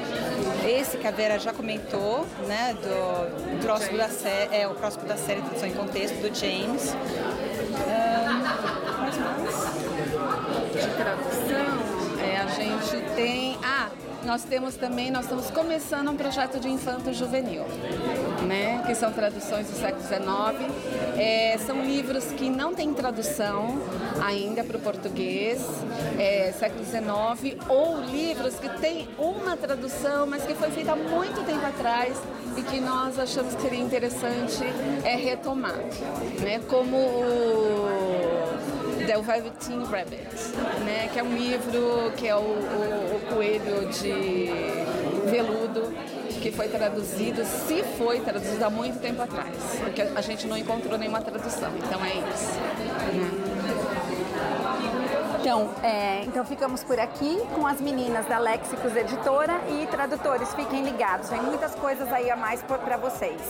Esse 0.68 0.98
que 0.98 1.08
a 1.08 1.12
Vera 1.12 1.40
já 1.40 1.54
comentou, 1.54 2.26
né, 2.48 2.76
do 2.82 3.62
próximo 3.62 3.98
da 3.98 4.10
série, 4.10 4.56
é 4.56 4.68
o 4.68 4.76
próximo 4.76 5.06
da 5.06 5.18
série 5.18 5.42
Tradução 5.42 5.70
em 5.70 5.74
Contexto 5.74 6.16
do 6.16 6.36
James. 6.36 6.94
Uh, 6.94 8.30
mais 9.00 9.16
De 10.74 10.88
tradução, 10.96 12.20
é, 12.24 12.38
a 12.38 12.48
gente 12.48 13.16
tem. 13.16 13.58
Ah, 13.64 13.90
nós 14.26 14.44
temos 14.44 14.76
também, 14.76 15.12
nós 15.12 15.24
estamos 15.24 15.50
começando 15.50 16.10
um 16.10 16.16
projeto 16.16 16.60
de 16.60 16.68
infanto 16.68 17.14
juvenil, 17.14 17.64
né? 18.48 18.84
Que 18.86 18.94
são 18.94 19.12
traduções 19.12 19.68
do 19.68 19.76
século 19.76 20.02
XIX. 20.02 20.20
É, 21.18 21.58
são 21.60 21.84
livros 21.84 22.26
que 22.26 22.50
não 22.50 22.74
têm 22.74 22.94
tradução 22.94 23.82
ainda 24.24 24.64
para 24.64 24.78
o 24.78 24.80
português, 24.80 25.66
é, 26.18 26.52
século 26.52 26.84
XIX, 26.84 27.58
ou 27.68 28.02
livros 28.02 28.56
que 28.56 28.70
têm 28.80 29.08
uma 29.18 29.56
tradução, 29.56 30.26
mas 30.28 30.44
que 30.44 30.54
foi 30.54 30.70
feita 30.72 30.92
há 30.92 30.96
muito 30.96 31.46
tempo 31.46 31.66
atrás 31.66 32.18
e 32.58 32.62
que 32.62 32.80
nós 32.80 33.18
achamos 33.18 33.56
que 33.56 33.62
seria 33.62 33.80
interessante 33.80 34.64
é 35.04 35.16
retomar, 35.16 35.80
né? 36.42 36.60
Como 36.68 36.98
o 36.98 38.39
The 39.10 39.20
Velveteen 39.20 39.84
Rabbit, 39.86 40.22
né? 40.86 41.10
Que 41.12 41.18
é 41.18 41.24
um 41.24 41.36
livro 41.36 42.12
que 42.16 42.28
é 42.28 42.36
o, 42.36 42.42
o, 42.42 43.16
o 43.16 43.34
coelho 43.34 43.90
de 43.90 44.52
veludo 45.32 45.92
que 46.40 46.52
foi 46.52 46.68
traduzido, 46.68 47.44
se 47.44 47.82
foi 47.98 48.20
traduzido 48.20 48.64
há 48.64 48.70
muito 48.70 49.02
tempo 49.02 49.20
atrás, 49.20 49.50
porque 49.80 50.04
a 50.04 50.22
gente 50.22 50.46
não 50.46 50.56
encontrou 50.56 50.96
nenhuma 50.96 51.22
tradução, 51.22 51.72
então 51.76 52.06
é 52.06 52.18
isso. 52.18 52.54
Né? 52.54 53.32
Então, 55.42 55.74
é, 55.82 56.24
então 56.26 56.46
ficamos 56.46 56.84
por 56.84 57.00
aqui 57.00 57.40
com 57.56 57.66
as 57.66 57.82
meninas 57.82 58.28
da 58.28 58.38
Lexicos 58.38 58.96
Editora 58.96 59.60
e 59.70 59.88
tradutores, 59.88 60.54
fiquem 60.54 60.84
ligados, 60.84 61.30
tem 61.30 61.42
muitas 61.42 61.74
coisas 61.74 62.14
aí 62.14 62.30
a 62.30 62.36
mais 62.36 62.62
para 62.62 62.98
vocês. 62.98 63.42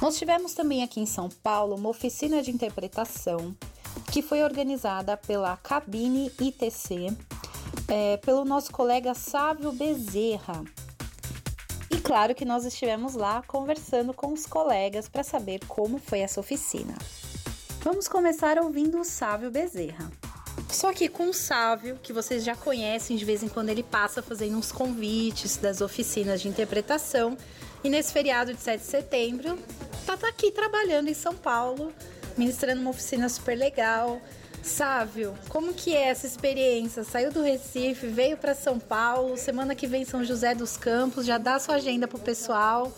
Nós 0.00 0.16
tivemos 0.16 0.54
também 0.54 0.82
aqui 0.82 1.00
em 1.00 1.06
São 1.06 1.28
Paulo 1.42 1.76
uma 1.76 1.90
oficina 1.90 2.40
de 2.40 2.50
interpretação 2.50 3.54
que 4.10 4.22
foi 4.22 4.42
organizada 4.42 5.16
pela 5.16 5.56
Cabine 5.56 6.32
ITC, 6.40 7.16
é, 7.88 8.16
pelo 8.18 8.44
nosso 8.44 8.70
colega 8.72 9.14
Sávio 9.14 9.72
Bezerra. 9.72 10.64
E 11.90 11.98
claro 11.98 12.34
que 12.34 12.44
nós 12.44 12.64
estivemos 12.64 13.14
lá 13.14 13.42
conversando 13.46 14.12
com 14.12 14.32
os 14.32 14.46
colegas 14.46 15.08
para 15.08 15.22
saber 15.22 15.60
como 15.66 15.98
foi 15.98 16.20
essa 16.20 16.40
oficina. 16.40 16.94
Vamos 17.80 18.08
começar 18.08 18.58
ouvindo 18.58 19.00
o 19.00 19.04
Sávio 19.04 19.50
Bezerra. 19.50 20.10
Só 20.68 20.92
que 20.92 21.08
com 21.08 21.30
o 21.30 21.34
Sávio, 21.34 21.98
que 22.02 22.12
vocês 22.12 22.44
já 22.44 22.54
conhecem, 22.54 23.16
de 23.16 23.24
vez 23.24 23.42
em 23.42 23.48
quando 23.48 23.70
ele 23.70 23.82
passa 23.82 24.22
fazendo 24.22 24.56
uns 24.56 24.70
convites 24.70 25.56
das 25.56 25.80
oficinas 25.80 26.40
de 26.40 26.48
interpretação. 26.48 27.36
E 27.82 27.88
nesse 27.88 28.12
feriado 28.12 28.52
de 28.52 28.60
7 28.60 28.80
de 28.80 28.86
setembro, 28.86 29.58
tá, 30.04 30.14
aqui 30.28 30.50
trabalhando 30.50 31.08
em 31.08 31.14
São 31.14 31.34
Paulo, 31.34 31.92
ministrando 32.38 32.80
uma 32.80 32.90
oficina 32.90 33.28
super 33.28 33.56
legal. 33.56 34.20
Sávio, 34.62 35.34
como 35.48 35.72
que 35.72 35.94
é 35.94 36.08
essa 36.08 36.26
experiência? 36.26 37.04
Saiu 37.04 37.32
do 37.32 37.42
Recife, 37.42 38.06
veio 38.06 38.36
para 38.36 38.54
São 38.54 38.78
Paulo, 38.78 39.36
semana 39.36 39.74
que 39.74 39.86
vem 39.86 40.04
São 40.04 40.24
José 40.24 40.54
dos 40.54 40.76
Campos, 40.76 41.24
já 41.24 41.38
dá 41.38 41.58
sua 41.58 41.76
agenda 41.76 42.06
pro 42.06 42.18
pessoal. 42.18 42.92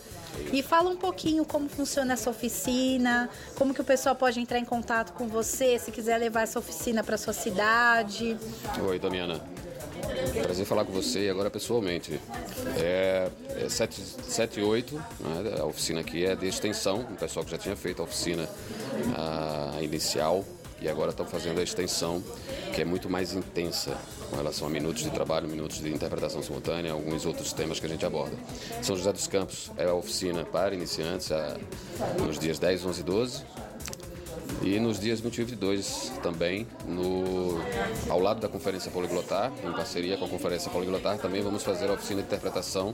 E 0.51 0.63
fala 0.63 0.89
um 0.89 0.95
pouquinho 0.95 1.45
como 1.45 1.67
funciona 1.67 2.13
essa 2.13 2.29
oficina, 2.29 3.29
como 3.55 3.73
que 3.73 3.81
o 3.81 3.83
pessoal 3.83 4.15
pode 4.15 4.39
entrar 4.39 4.59
em 4.59 4.65
contato 4.65 5.13
com 5.13 5.27
você 5.27 5.77
se 5.77 5.91
quiser 5.91 6.17
levar 6.17 6.41
essa 6.41 6.57
oficina 6.57 7.03
para 7.03 7.17
sua 7.17 7.33
cidade. 7.33 8.37
Oi, 8.87 8.97
Damiana. 8.97 9.41
Prazer 10.43 10.65
falar 10.65 10.85
com 10.85 10.91
você 10.91 11.29
agora 11.29 11.49
pessoalmente. 11.49 12.19
É, 12.77 13.29
é 13.49 13.69
7 13.69 14.59
e 14.59 14.63
8, 14.63 14.95
né? 14.95 15.03
a 15.59 15.65
oficina 15.65 16.01
aqui 16.01 16.25
é 16.25 16.35
de 16.35 16.47
extensão, 16.47 17.01
o 17.01 17.15
pessoal 17.15 17.45
que 17.45 17.51
já 17.51 17.57
tinha 17.57 17.75
feito 17.75 18.01
a 18.01 18.05
oficina 18.05 18.47
a 19.15 19.81
inicial 19.81 20.45
e 20.81 20.89
agora 20.89 21.11
estão 21.11 21.25
fazendo 21.25 21.59
a 21.59 21.63
extensão, 21.63 22.23
que 22.73 22.81
é 22.81 22.85
muito 22.85 23.07
mais 23.07 23.33
intensa 23.33 23.95
com 24.29 24.35
relação 24.35 24.67
a 24.67 24.69
minutos 24.71 25.03
de 25.03 25.11
trabalho, 25.11 25.47
minutos 25.47 25.79
de 25.79 25.93
interpretação 25.93 26.41
simultânea, 26.41 26.91
alguns 26.91 27.25
outros 27.25 27.53
temas 27.53 27.79
que 27.79 27.85
a 27.85 27.89
gente 27.89 28.03
aborda. 28.03 28.35
São 28.81 28.95
José 28.95 29.13
dos 29.13 29.27
Campos 29.27 29.71
é 29.77 29.85
a 29.85 29.93
oficina 29.93 30.43
para 30.43 30.73
iniciantes 30.73 31.31
a, 31.31 31.55
nos 32.25 32.39
dias 32.39 32.57
10, 32.57 32.85
11 32.85 32.99
e 32.99 33.03
12 33.03 33.43
E 34.63 34.79
nos 34.79 34.99
dias 34.99 35.19
21 35.19 35.41
e 35.41 35.45
22 35.45 36.11
também, 36.21 36.67
no, 36.85 37.59
ao 38.09 38.19
lado 38.19 38.39
da 38.39 38.47
Conferência 38.47 38.91
Poliglotar, 38.91 39.51
em 39.63 39.71
parceria 39.71 40.17
com 40.17 40.25
a 40.25 40.29
Conferência 40.29 40.69
Poliglotar, 40.69 41.17
também 41.17 41.41
vamos 41.41 41.63
fazer 41.63 41.89
a 41.89 41.93
oficina 41.93 42.21
de 42.21 42.27
interpretação 42.27 42.93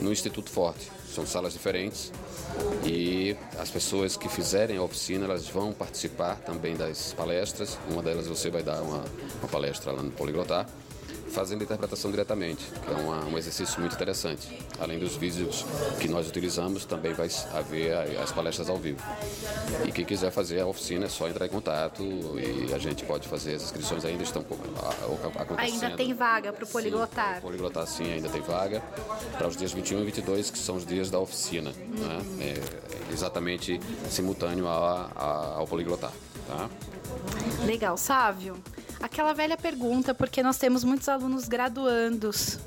no 0.00 0.12
Instituto 0.12 0.48
Forte. 0.48 0.88
São 1.12 1.26
salas 1.26 1.52
diferentes 1.52 2.12
e 2.86 3.36
as 3.58 3.68
pessoas 3.68 4.16
que 4.16 4.28
fizerem 4.28 4.76
a 4.76 4.82
oficina, 4.82 5.24
elas 5.24 5.48
vão 5.48 5.72
participar 5.72 6.36
também 6.36 6.76
das 6.76 7.12
palestras. 7.14 7.76
Uma 7.90 8.02
delas 8.02 8.28
você 8.28 8.48
vai 8.48 8.62
dar 8.62 8.80
uma, 8.80 9.04
uma 9.40 9.48
palestra 9.50 9.90
lá 9.90 10.02
no 10.02 10.12
Poliglotar 10.12 10.66
fazendo 11.30 11.62
interpretação 11.62 12.10
diretamente, 12.10 12.64
que 12.64 12.90
é 12.90 12.96
uma, 12.96 13.24
um 13.24 13.38
exercício 13.38 13.80
muito 13.80 13.94
interessante. 13.94 14.48
Além 14.78 14.98
dos 14.98 15.16
vídeos 15.16 15.64
que 16.00 16.08
nós 16.08 16.28
utilizamos, 16.28 16.84
também 16.84 17.12
vai 17.12 17.28
haver 17.52 18.18
as 18.18 18.32
palestras 18.32 18.68
ao 18.68 18.76
vivo. 18.76 19.02
E 19.86 19.92
quem 19.92 20.04
quiser 20.04 20.30
fazer 20.30 20.60
a 20.60 20.66
oficina 20.66 21.06
é 21.06 21.08
só 21.08 21.28
entrar 21.28 21.46
em 21.46 21.50
contato 21.50 22.02
e 22.38 22.72
a 22.72 22.78
gente 22.78 23.04
pode 23.04 23.28
fazer 23.28 23.54
as 23.54 23.62
inscrições 23.62 24.04
ainda 24.04 24.22
estão 24.22 24.42
acontecendo. 24.42 25.58
Ainda 25.58 25.90
tem 25.96 26.14
vaga 26.14 26.52
para 26.52 26.64
o 26.64 26.68
poliglotar? 26.68 27.36
Sim, 27.36 27.40
poliglotar 27.40 27.86
sim, 27.86 28.12
ainda 28.12 28.28
tem 28.28 28.40
vaga 28.40 28.82
para 29.36 29.48
os 29.48 29.56
dias 29.56 29.72
21 29.72 30.00
e 30.00 30.04
22, 30.04 30.50
que 30.50 30.58
são 30.58 30.76
os 30.76 30.86
dias 30.86 31.10
da 31.10 31.18
oficina, 31.18 31.70
né? 31.70 32.20
é 32.40 33.12
exatamente 33.12 33.80
simultâneo 34.08 34.66
ao, 34.66 35.58
ao 35.58 35.66
poliglotar. 35.66 36.12
Tá? 36.46 36.68
Legal, 37.64 37.96
Sávio. 37.96 38.56
Aquela 39.00 39.32
velha 39.32 39.56
pergunta, 39.56 40.14
porque 40.14 40.42
nós 40.42 40.56
temos 40.58 40.82
muitos 40.84 41.08
alunos 41.08 41.46
graduandos. 41.46 42.58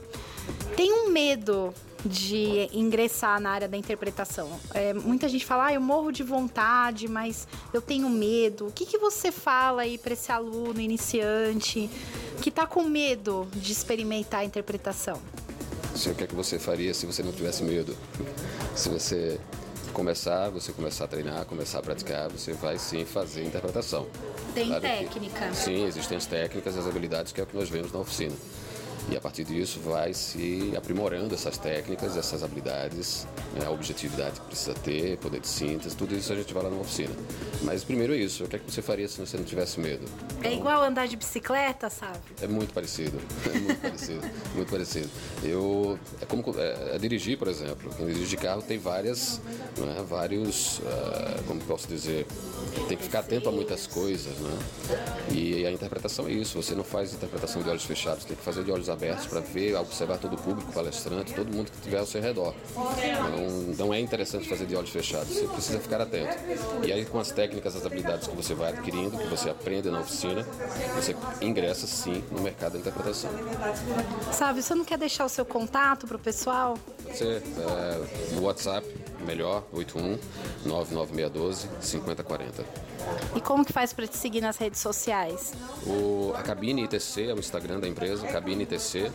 Tem 0.76 0.92
um 0.92 1.10
medo 1.10 1.74
de 2.06 2.70
ingressar 2.74 3.40
na 3.40 3.52
área 3.52 3.68
da 3.68 3.78
interpretação? 3.78 4.50
É, 4.74 4.94
muita 4.94 5.28
gente 5.28 5.46
fala, 5.46 5.68
ah, 5.68 5.74
eu 5.74 5.82
morro 5.82 6.12
de 6.12 6.24
vontade, 6.24 7.08
mas 7.08 7.48
eu 7.74 7.82
tenho 7.82 8.10
medo. 8.10 8.68
O 8.68 8.72
que, 8.72 8.86
que 8.86 8.98
você 8.98 9.32
fala 9.32 9.84
aí 9.84 9.98
para 9.98 10.14
esse 10.14 10.32
aluno 10.32 10.80
iniciante 10.80 11.90
que 12.42 12.50
está 12.50 12.66
com 12.66 12.84
medo 12.84 13.48
de 13.54 13.72
experimentar 13.72 14.42
a 14.42 14.46
interpretação? 14.46 15.22
o 15.94 16.16
que 16.16 16.24
é 16.24 16.28
que 16.28 16.34
você 16.34 16.58
faria 16.58 16.94
se 16.94 17.06
você 17.06 17.22
não 17.22 17.32
tivesse 17.32 17.64
medo? 17.64 17.96
Se 18.76 18.90
você 18.90 19.40
começar, 19.92 20.50
você 20.50 20.72
começar 20.72 21.06
a 21.06 21.08
treinar, 21.08 21.46
começar 21.46 21.80
a 21.80 21.82
praticar, 21.82 22.30
você 22.30 22.54
vai 22.54 22.78
sim 22.78 23.06
fazer 23.06 23.44
interpretação. 23.44 24.08
Tem 24.54 24.68
claro 24.68 24.82
técnica. 24.82 25.48
Que, 25.48 25.56
sim, 25.56 25.86
existem 25.86 26.18
as 26.18 26.26
técnicas, 26.26 26.78
as 26.78 26.88
habilidades, 26.88 27.32
que 27.32 27.40
é 27.40 27.44
o 27.44 27.48
que 27.48 27.56
nós 27.56 27.70
vemos 27.70 27.92
na 27.92 28.00
oficina. 28.00 28.36
E 29.10 29.18
a 29.18 29.22
partir 29.22 29.44
disso 29.44 29.80
vai 29.80 30.14
se 30.14 30.74
aprimorando 30.78 31.34
essas 31.34 31.58
técnicas, 31.58 32.16
essas 32.16 32.44
habilidades, 32.44 33.28
né, 33.54 33.66
a 33.66 33.72
objetividade 33.72 34.40
que 34.40 34.48
precisa 34.48 34.74
ter, 34.74 35.18
poder 35.18 35.40
de 35.40 35.48
síntese, 35.48 35.96
tudo 35.96 36.16
isso 36.16 36.32
a 36.32 36.36
gente 36.36 36.54
vai 36.54 36.64
lá 36.64 36.70
na 36.70 36.78
oficina. 36.78 37.14
Mas 37.64 37.84
primeiro 37.84 38.14
isso, 38.16 38.44
o 38.44 38.48
que, 38.48 38.56
é 38.56 38.60
que 38.60 38.72
você 38.72 38.82
faria 38.82 39.08
se 39.08 39.20
você 39.20 39.38
não 39.38 39.44
tivesse 39.44 39.80
medo? 39.80 40.06
Então, 40.40 40.52
é 40.52 40.54
igual 40.54 40.84
andar 40.84 41.08
de 41.08 41.16
bicicleta, 41.16 41.90
sabe? 41.90 42.20
É 42.42 42.48
muito 42.48 42.74
parecido, 42.74 43.20
é 43.54 43.60
muito 43.60 43.82
parecido, 43.82 44.22
muito 44.56 44.70
parecido. 44.70 45.10
Eu, 45.44 46.00
é 46.22 46.26
como 46.26 46.44
é, 46.60 46.96
é 46.96 46.98
dirigir, 46.98 47.38
por 47.38 47.48
exemplo. 47.48 47.92
Quem 47.96 48.08
dirige 48.08 48.28
de 48.28 48.38
carro 48.38 48.62
tem 48.62 48.78
várias, 48.78 49.42
é, 49.78 50.04
vários, 50.04 50.80
uh, 50.80 51.44
como 51.48 51.62
posso 51.62 51.88
dizer, 51.88 52.26
tem 52.88 52.98
que 52.98 53.04
ficar 53.04 53.20
atento 53.20 53.50
a 53.50 53.52
muitas 53.52 53.88
coisas, 53.88 54.38
né? 54.38 54.60
E 55.32 55.66
a 55.66 55.72
interpretação 55.72 56.28
é 56.28 56.32
isso, 56.32 56.62
você 56.62 56.76
não 56.76 56.84
faz 56.84 57.14
interpretação 57.14 57.62
de 57.62 57.70
olhos 57.70 57.84
fechados, 57.84 58.26
tem 58.26 58.36
que 58.36 58.44
fazer 58.44 58.64
de 58.64 58.72
olhos 58.72 58.90
abertos 58.92 59.26
para 59.26 59.40
ver, 59.40 59.76
observar 59.76 60.18
todo 60.18 60.34
o 60.34 60.38
público, 60.38 60.72
palestrante, 60.72 61.34
todo 61.34 61.52
mundo 61.52 61.72
que 61.72 61.78
estiver 61.78 62.00
ao 62.00 62.06
seu 62.06 62.22
redor. 62.22 62.54
Não, 62.76 63.86
não 63.86 63.94
é 63.94 64.00
interessante 64.00 64.48
fazer 64.48 64.66
de 64.66 64.76
olhos 64.76 64.90
fechados, 64.90 65.30
você 65.30 65.48
precisa 65.48 65.80
ficar 65.80 66.02
atento. 66.02 66.38
E 66.86 66.92
aí, 66.92 67.06
com 67.06 67.20
as 67.20 67.32
técnicas, 67.32 67.76
as 67.76 67.86
habilidades 67.86 68.28
que 68.28 68.36
você 68.36 68.54
vai 68.54 68.72
adquirindo, 68.72 69.18
que 69.18 69.28
você 69.28 69.50
aprende 69.50 69.90
na 69.90 70.02
oficina, 70.02 70.46
você 70.96 71.16
ingressa 71.42 71.88
sim 71.88 72.24
no 72.32 72.42
mercado 72.42 72.74
da 72.74 72.80
interpretação. 72.80 73.32
Sabe, 74.32 74.62
você 74.62 74.76
não 74.76 74.86
quer 74.86 74.98
deixar 74.98 75.26
o 75.26 75.30
seu 75.30 75.46
contato 75.46 76.08
para 76.08 76.18
o 76.18 76.20
pessoal? 76.20 76.78
Você, 77.12 77.42
é, 77.58 78.36
no 78.36 78.44
WhatsApp, 78.44 78.88
melhor, 79.26 79.64
81 79.74 80.18
99612 80.66 81.68
5040. 81.80 82.66
E 83.36 83.42
como 83.42 83.66
que 83.66 83.74
faz 83.74 83.94
para 83.94 84.08
te 84.08 84.18
seguir 84.18 84.42
nas 84.42 84.58
redes 84.58 84.80
sociais? 84.80 85.54
O, 85.86 86.34
a 86.36 86.42
Cabine 86.42 86.84
ITC 86.84 87.30
é 87.30 87.34
o 87.34 87.40
Instagram 87.40 87.80
da 87.80 87.88
empresa, 87.88 88.28
Cabine 88.28 88.64
ITC. 88.64 89.12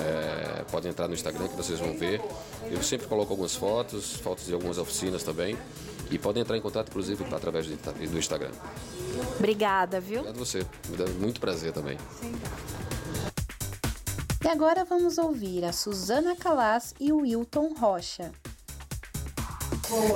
É, 0.00 0.64
pode 0.70 0.88
entrar 0.88 1.08
no 1.08 1.14
Instagram 1.14 1.48
que 1.48 1.56
vocês 1.56 1.78
vão 1.78 1.96
ver. 1.96 2.20
Eu 2.70 2.82
sempre 2.82 3.06
coloco 3.06 3.32
algumas 3.32 3.54
fotos, 3.54 4.14
fotos 4.14 4.46
de 4.46 4.54
algumas 4.54 4.78
oficinas 4.78 5.22
também. 5.22 5.56
E 6.10 6.18
podem 6.18 6.42
entrar 6.42 6.56
em 6.58 6.60
contato, 6.60 6.90
inclusive, 6.90 7.24
através 7.32 7.66
do 7.66 8.18
Instagram. 8.18 8.50
Obrigada, 9.38 9.98
viu? 9.98 10.20
Obrigado 10.20 10.36
a 10.36 10.44
você. 10.44 10.66
Me 10.88 10.96
dá 10.96 11.06
muito 11.18 11.40
prazer 11.40 11.72
também. 11.72 11.96
Sim. 12.20 12.32
E 14.44 14.48
agora 14.48 14.84
vamos 14.84 15.18
ouvir 15.18 15.64
a 15.64 15.72
Suzana 15.72 16.34
Calas 16.34 16.92
e 16.98 17.12
o 17.12 17.18
Wilton 17.18 17.74
Rocha. 17.78 18.32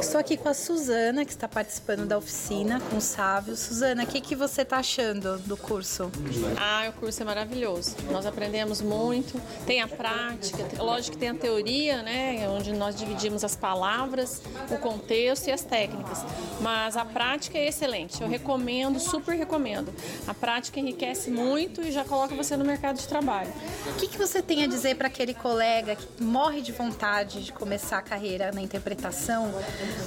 Estou 0.01 0.19
aqui 0.19 0.39
com 0.39 0.49
a 0.49 0.55
Suzana, 0.55 1.23
que 1.23 1.33
está 1.33 1.47
participando 1.47 2.07
da 2.07 2.17
oficina 2.17 2.81
com 2.81 2.97
o 2.97 3.01
Sávio. 3.01 3.55
Suzana, 3.55 4.05
o 4.05 4.07
que, 4.07 4.23
que 4.23 4.35
você 4.35 4.62
está 4.62 4.79
achando 4.79 5.37
do 5.41 5.55
curso? 5.55 6.11
Ah, 6.59 6.89
o 6.89 6.95
curso 6.95 7.21
é 7.21 7.27
maravilhoso. 7.27 7.95
Nós 8.11 8.25
aprendemos 8.25 8.81
muito, 8.81 9.39
tem 9.67 9.83
a 9.83 9.87
prática, 9.87 10.83
lógico 10.83 11.12
que 11.12 11.19
tem 11.19 11.29
a 11.29 11.35
teoria, 11.35 12.03
né, 12.03 12.49
onde 12.49 12.73
nós 12.73 12.97
dividimos 12.97 13.45
as 13.45 13.55
palavras, 13.55 14.41
o 14.71 14.79
contexto 14.79 15.49
e 15.49 15.53
as 15.53 15.61
técnicas. 15.61 16.25
Mas 16.62 16.97
a 16.97 17.05
prática 17.05 17.59
é 17.59 17.69
excelente. 17.69 18.23
Eu 18.23 18.29
recomendo, 18.29 18.99
super 18.99 19.37
recomendo. 19.37 19.93
A 20.27 20.33
prática 20.33 20.81
enriquece 20.81 21.31
muito 21.31 21.83
e 21.83 21.93
já 21.93 22.03
coloca 22.03 22.35
você 22.35 22.57
no 22.57 22.65
mercado 22.65 22.97
de 22.97 23.07
trabalho. 23.07 23.53
O 23.89 23.95
que, 23.97 24.09
que 24.09 24.17
você 24.17 24.41
tem 24.41 24.65
a 24.65 24.67
dizer 24.67 24.97
para 24.97 25.09
aquele 25.09 25.35
colega 25.35 25.97
que 25.97 26.23
morre 26.23 26.62
de 26.62 26.73
vontade 26.73 27.45
de 27.45 27.53
começar 27.53 27.99
a 27.99 28.03
carreira 28.03 28.51
na 28.53 28.62
interpretação, 28.62 29.53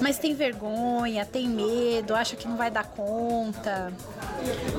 mas 0.01 0.17
tem 0.17 0.33
vergonha, 0.33 1.25
tem 1.25 1.47
medo, 1.47 2.15
acha 2.15 2.35
que 2.35 2.47
não 2.47 2.57
vai 2.57 2.71
dar 2.71 2.85
conta? 2.85 3.91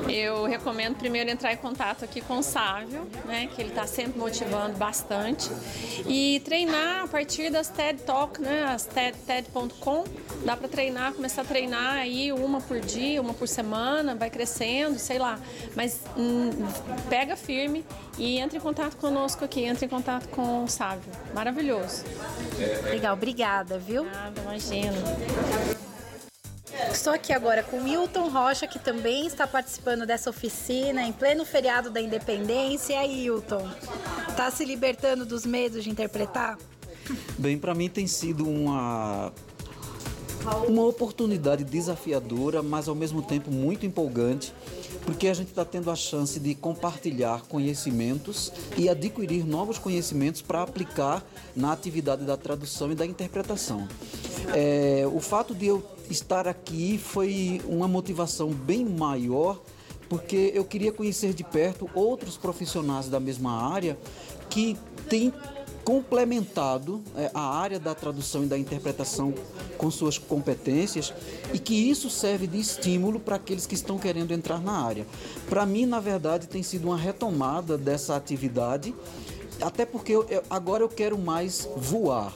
Eu 0.09 0.45
recomendo 0.45 0.95
primeiro 0.95 1.29
entrar 1.29 1.53
em 1.53 1.57
contato 1.57 2.03
aqui 2.03 2.21
com 2.21 2.39
o 2.39 2.43
Sávio, 2.43 3.07
né, 3.25 3.47
que 3.53 3.61
ele 3.61 3.69
está 3.69 3.85
sempre 3.85 4.19
motivando 4.19 4.77
bastante, 4.77 5.49
e 6.07 6.41
treinar 6.43 7.03
a 7.03 7.07
partir 7.07 7.51
das 7.51 7.69
TED 7.69 8.01
Talk, 8.03 8.41
né, 8.41 8.65
as 8.65 8.85
TED.com, 8.85 10.03
dá 10.43 10.57
para 10.57 10.67
treinar, 10.67 11.13
começar 11.13 11.41
a 11.41 11.45
treinar 11.45 11.93
aí 11.93 12.31
uma 12.31 12.59
por 12.59 12.79
dia, 12.79 13.21
uma 13.21 13.33
por 13.33 13.47
semana, 13.47 14.15
vai 14.15 14.29
crescendo, 14.29 14.97
sei 14.97 15.19
lá, 15.19 15.39
mas 15.75 16.01
hum, 16.17 16.49
pega 17.09 17.35
firme 17.35 17.85
e 18.17 18.37
entre 18.37 18.57
em 18.57 18.61
contato 18.61 18.97
conosco 18.97 19.45
aqui, 19.45 19.61
entre 19.63 19.85
em 19.85 19.89
contato 19.89 20.27
com 20.29 20.63
o 20.63 20.67
Sávio, 20.67 21.11
maravilhoso. 21.33 22.03
Legal, 22.89 23.13
obrigada, 23.13 23.77
viu? 23.77 24.03
Nada, 24.03 24.41
imagina. 24.41 24.93
Estou 26.91 27.13
aqui 27.13 27.31
agora 27.33 27.63
com 27.63 27.81
Milton 27.81 28.29
Rocha, 28.29 28.67
que 28.67 28.79
também 28.79 29.27
está 29.27 29.45
participando 29.47 30.05
dessa 30.05 30.29
oficina 30.29 31.03
em 31.03 31.11
pleno 31.11 31.45
feriado 31.45 31.89
da 31.89 32.01
Independência. 32.01 32.93
E 32.93 32.97
aí, 32.97 33.25
Hilton, 33.25 33.69
está 34.29 34.49
se 34.51 34.65
libertando 34.65 35.25
dos 35.25 35.45
medos 35.45 35.83
de 35.83 35.89
interpretar? 35.89 36.57
Bem, 37.37 37.57
para 37.57 37.73
mim 37.73 37.89
tem 37.89 38.07
sido 38.07 38.47
uma 38.47 39.33
uma 40.67 40.85
oportunidade 40.85 41.63
desafiadora, 41.63 42.63
mas 42.63 42.87
ao 42.87 42.95
mesmo 42.95 43.21
tempo 43.21 43.51
muito 43.51 43.85
empolgante, 43.85 44.53
porque 45.05 45.27
a 45.27 45.33
gente 45.33 45.49
está 45.49 45.63
tendo 45.63 45.91
a 45.91 45.95
chance 45.95 46.39
de 46.39 46.55
compartilhar 46.55 47.43
conhecimentos 47.47 48.51
e 48.77 48.89
adquirir 48.89 49.45
novos 49.45 49.77
conhecimentos 49.77 50.41
para 50.41 50.61
aplicar 50.61 51.23
na 51.55 51.71
atividade 51.71 52.23
da 52.23 52.37
tradução 52.37 52.91
e 52.91 52.95
da 52.95 53.05
interpretação. 53.05 53.87
É, 54.53 55.07
o 55.11 55.19
fato 55.19 55.53
de 55.53 55.67
eu 55.67 55.83
estar 56.09 56.47
aqui 56.47 56.97
foi 56.97 57.61
uma 57.65 57.87
motivação 57.87 58.49
bem 58.49 58.85
maior, 58.85 59.61
porque 60.09 60.51
eu 60.53 60.65
queria 60.65 60.91
conhecer 60.91 61.33
de 61.33 61.43
perto 61.43 61.89
outros 61.93 62.35
profissionais 62.35 63.07
da 63.07 63.19
mesma 63.19 63.71
área 63.71 63.97
que 64.49 64.77
têm 65.07 65.33
complementado 65.83 67.01
é, 67.15 67.31
a 67.33 67.41
área 67.41 67.79
da 67.79 67.93
tradução 67.93 68.43
e 68.43 68.47
da 68.47 68.57
interpretação 68.57 69.33
com 69.77 69.89
suas 69.89 70.17
competências 70.17 71.13
e 71.53 71.59
que 71.59 71.73
isso 71.73 72.09
serve 72.09 72.47
de 72.47 72.59
estímulo 72.59 73.19
para 73.19 73.35
aqueles 73.35 73.65
que 73.65 73.75
estão 73.75 73.97
querendo 73.97 74.31
entrar 74.31 74.61
na 74.61 74.83
área. 74.83 75.05
Para 75.49 75.65
mim, 75.65 75.85
na 75.85 75.99
verdade, 75.99 76.47
tem 76.47 76.63
sido 76.63 76.85
uma 76.85 76.97
retomada 76.97 77.77
dessa 77.77 78.15
atividade, 78.15 78.93
até 79.61 79.85
porque 79.85 80.11
eu, 80.11 80.25
eu, 80.29 80.43
agora 80.49 80.83
eu 80.83 80.89
quero 80.89 81.17
mais 81.17 81.67
voar 81.75 82.33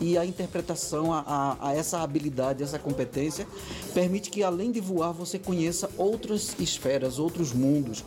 e 0.00 0.16
a 0.18 0.24
interpretação 0.24 1.12
a, 1.12 1.20
a, 1.20 1.68
a, 1.68 1.74
essa 1.74 2.00
habilidade, 2.00 2.62
essa 2.62 2.78
competência, 2.78 3.46
permite 3.94 4.30
que 4.30 4.42
além 4.42 4.70
de 4.70 4.80
voar 4.80 5.12
você 5.12 5.38
conheça 5.38 5.90
outras 5.96 6.54
esferas, 6.58 7.18
outros 7.18 7.52
mundos, 7.52 8.04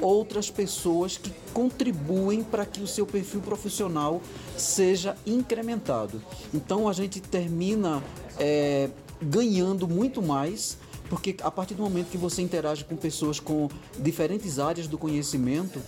outras 0.00 0.50
pessoas 0.50 1.16
que 1.16 1.32
contribuem 1.52 2.42
para 2.42 2.64
que 2.64 2.80
o 2.80 2.86
seu 2.86 3.06
perfil 3.06 3.40
profissional 3.40 4.20
seja 4.56 5.16
incrementado. 5.26 6.22
Então 6.52 6.88
a 6.88 6.92
gente 6.92 7.20
termina 7.20 8.02
é, 8.38 8.90
ganhando 9.20 9.86
muito 9.86 10.22
mais 10.22 10.78
porque 11.08 11.34
a 11.42 11.50
partir 11.50 11.74
do 11.74 11.82
momento 11.82 12.08
que 12.10 12.18
você 12.18 12.42
interage 12.42 12.84
com 12.84 12.94
pessoas 12.96 13.40
com 13.40 13.68
diferentes 13.98 14.58
áreas 14.58 14.86
do 14.86 14.98
conhecimento, 14.98 15.80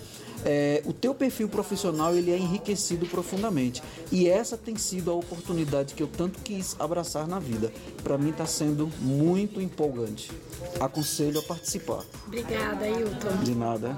é, 0.45 0.81
o 0.85 0.93
teu 0.93 1.13
perfil 1.13 1.47
profissional 1.49 2.15
ele 2.15 2.31
é 2.31 2.37
enriquecido 2.37 3.05
profundamente. 3.05 3.81
E 4.11 4.27
essa 4.27 4.57
tem 4.57 4.75
sido 4.75 5.11
a 5.11 5.13
oportunidade 5.13 5.93
que 5.93 6.03
eu 6.03 6.07
tanto 6.07 6.39
quis 6.41 6.75
abraçar 6.79 7.27
na 7.27 7.39
vida. 7.39 7.71
Para 8.03 8.17
mim 8.17 8.29
está 8.29 8.45
sendo 8.45 8.89
muito 8.99 9.61
empolgante. 9.61 10.31
Aconselho 10.79 11.39
a 11.39 11.43
participar. 11.43 12.03
Obrigada, 12.27 12.87
Hilton. 12.87 13.43
De 13.43 13.55
nada. 13.55 13.97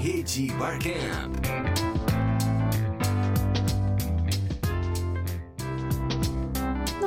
Rede 0.00 0.48
Barcamp. 0.58 1.91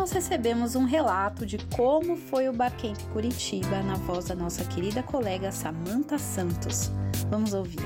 Nós 0.05 0.11
recebemos 0.11 0.75
um 0.75 0.85
relato 0.85 1.47
de 1.47 1.57
como 1.75 2.15
foi 2.15 2.47
o 2.47 2.53
Barcamp 2.53 2.95
Curitiba 3.11 3.81
na 3.81 3.95
voz 3.95 4.25
da 4.25 4.35
nossa 4.35 4.63
querida 4.63 5.01
colega 5.01 5.51
Samantha 5.51 6.19
Santos. 6.19 6.91
Vamos 7.27 7.55
ouvir. 7.55 7.79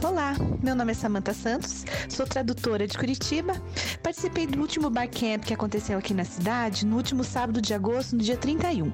Olá, 0.00 0.36
meu 0.62 0.76
nome 0.76 0.92
é 0.92 0.94
Samantha 0.94 1.34
Santos, 1.34 1.84
sou 2.08 2.24
tradutora 2.24 2.86
de 2.86 2.96
Curitiba. 2.96 3.52
Participei 4.00 4.46
do 4.46 4.60
último 4.60 4.88
Barcamp 4.88 5.42
que 5.44 5.52
aconteceu 5.52 5.98
aqui 5.98 6.14
na 6.14 6.24
cidade 6.24 6.86
no 6.86 6.94
último 6.94 7.24
sábado 7.24 7.60
de 7.60 7.74
agosto, 7.74 8.14
no 8.14 8.22
dia 8.22 8.36
31. 8.36 8.92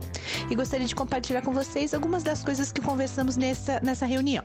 E 0.50 0.54
gostaria 0.54 0.86
de 0.86 0.94
compartilhar 0.94 1.42
com 1.42 1.52
vocês 1.52 1.92
algumas 1.92 2.22
das 2.22 2.42
coisas 2.42 2.72
que 2.72 2.80
conversamos 2.80 3.36
nessa, 3.36 3.80
nessa 3.82 4.06
reunião. 4.06 4.44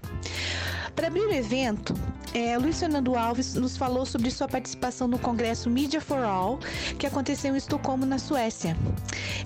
Para 1.00 1.08
abrir 1.08 1.22
o 1.22 1.32
evento, 1.32 1.96
é, 2.34 2.58
Luiz 2.58 2.78
Fernando 2.78 3.16
Alves 3.16 3.56
nos 3.56 3.78
falou 3.78 4.06
sobre 4.06 4.30
sua 4.30 4.50
participação 4.50 5.08
no 5.08 5.18
Congresso 5.18 5.70
Media 5.70 6.02
for 6.02 6.24
All, 6.26 6.60
que 6.98 7.08
aconteceu 7.08 7.54
em 7.54 7.58
Estocolmo, 7.58 8.06
na 8.06 8.20
Suécia. 8.20 8.76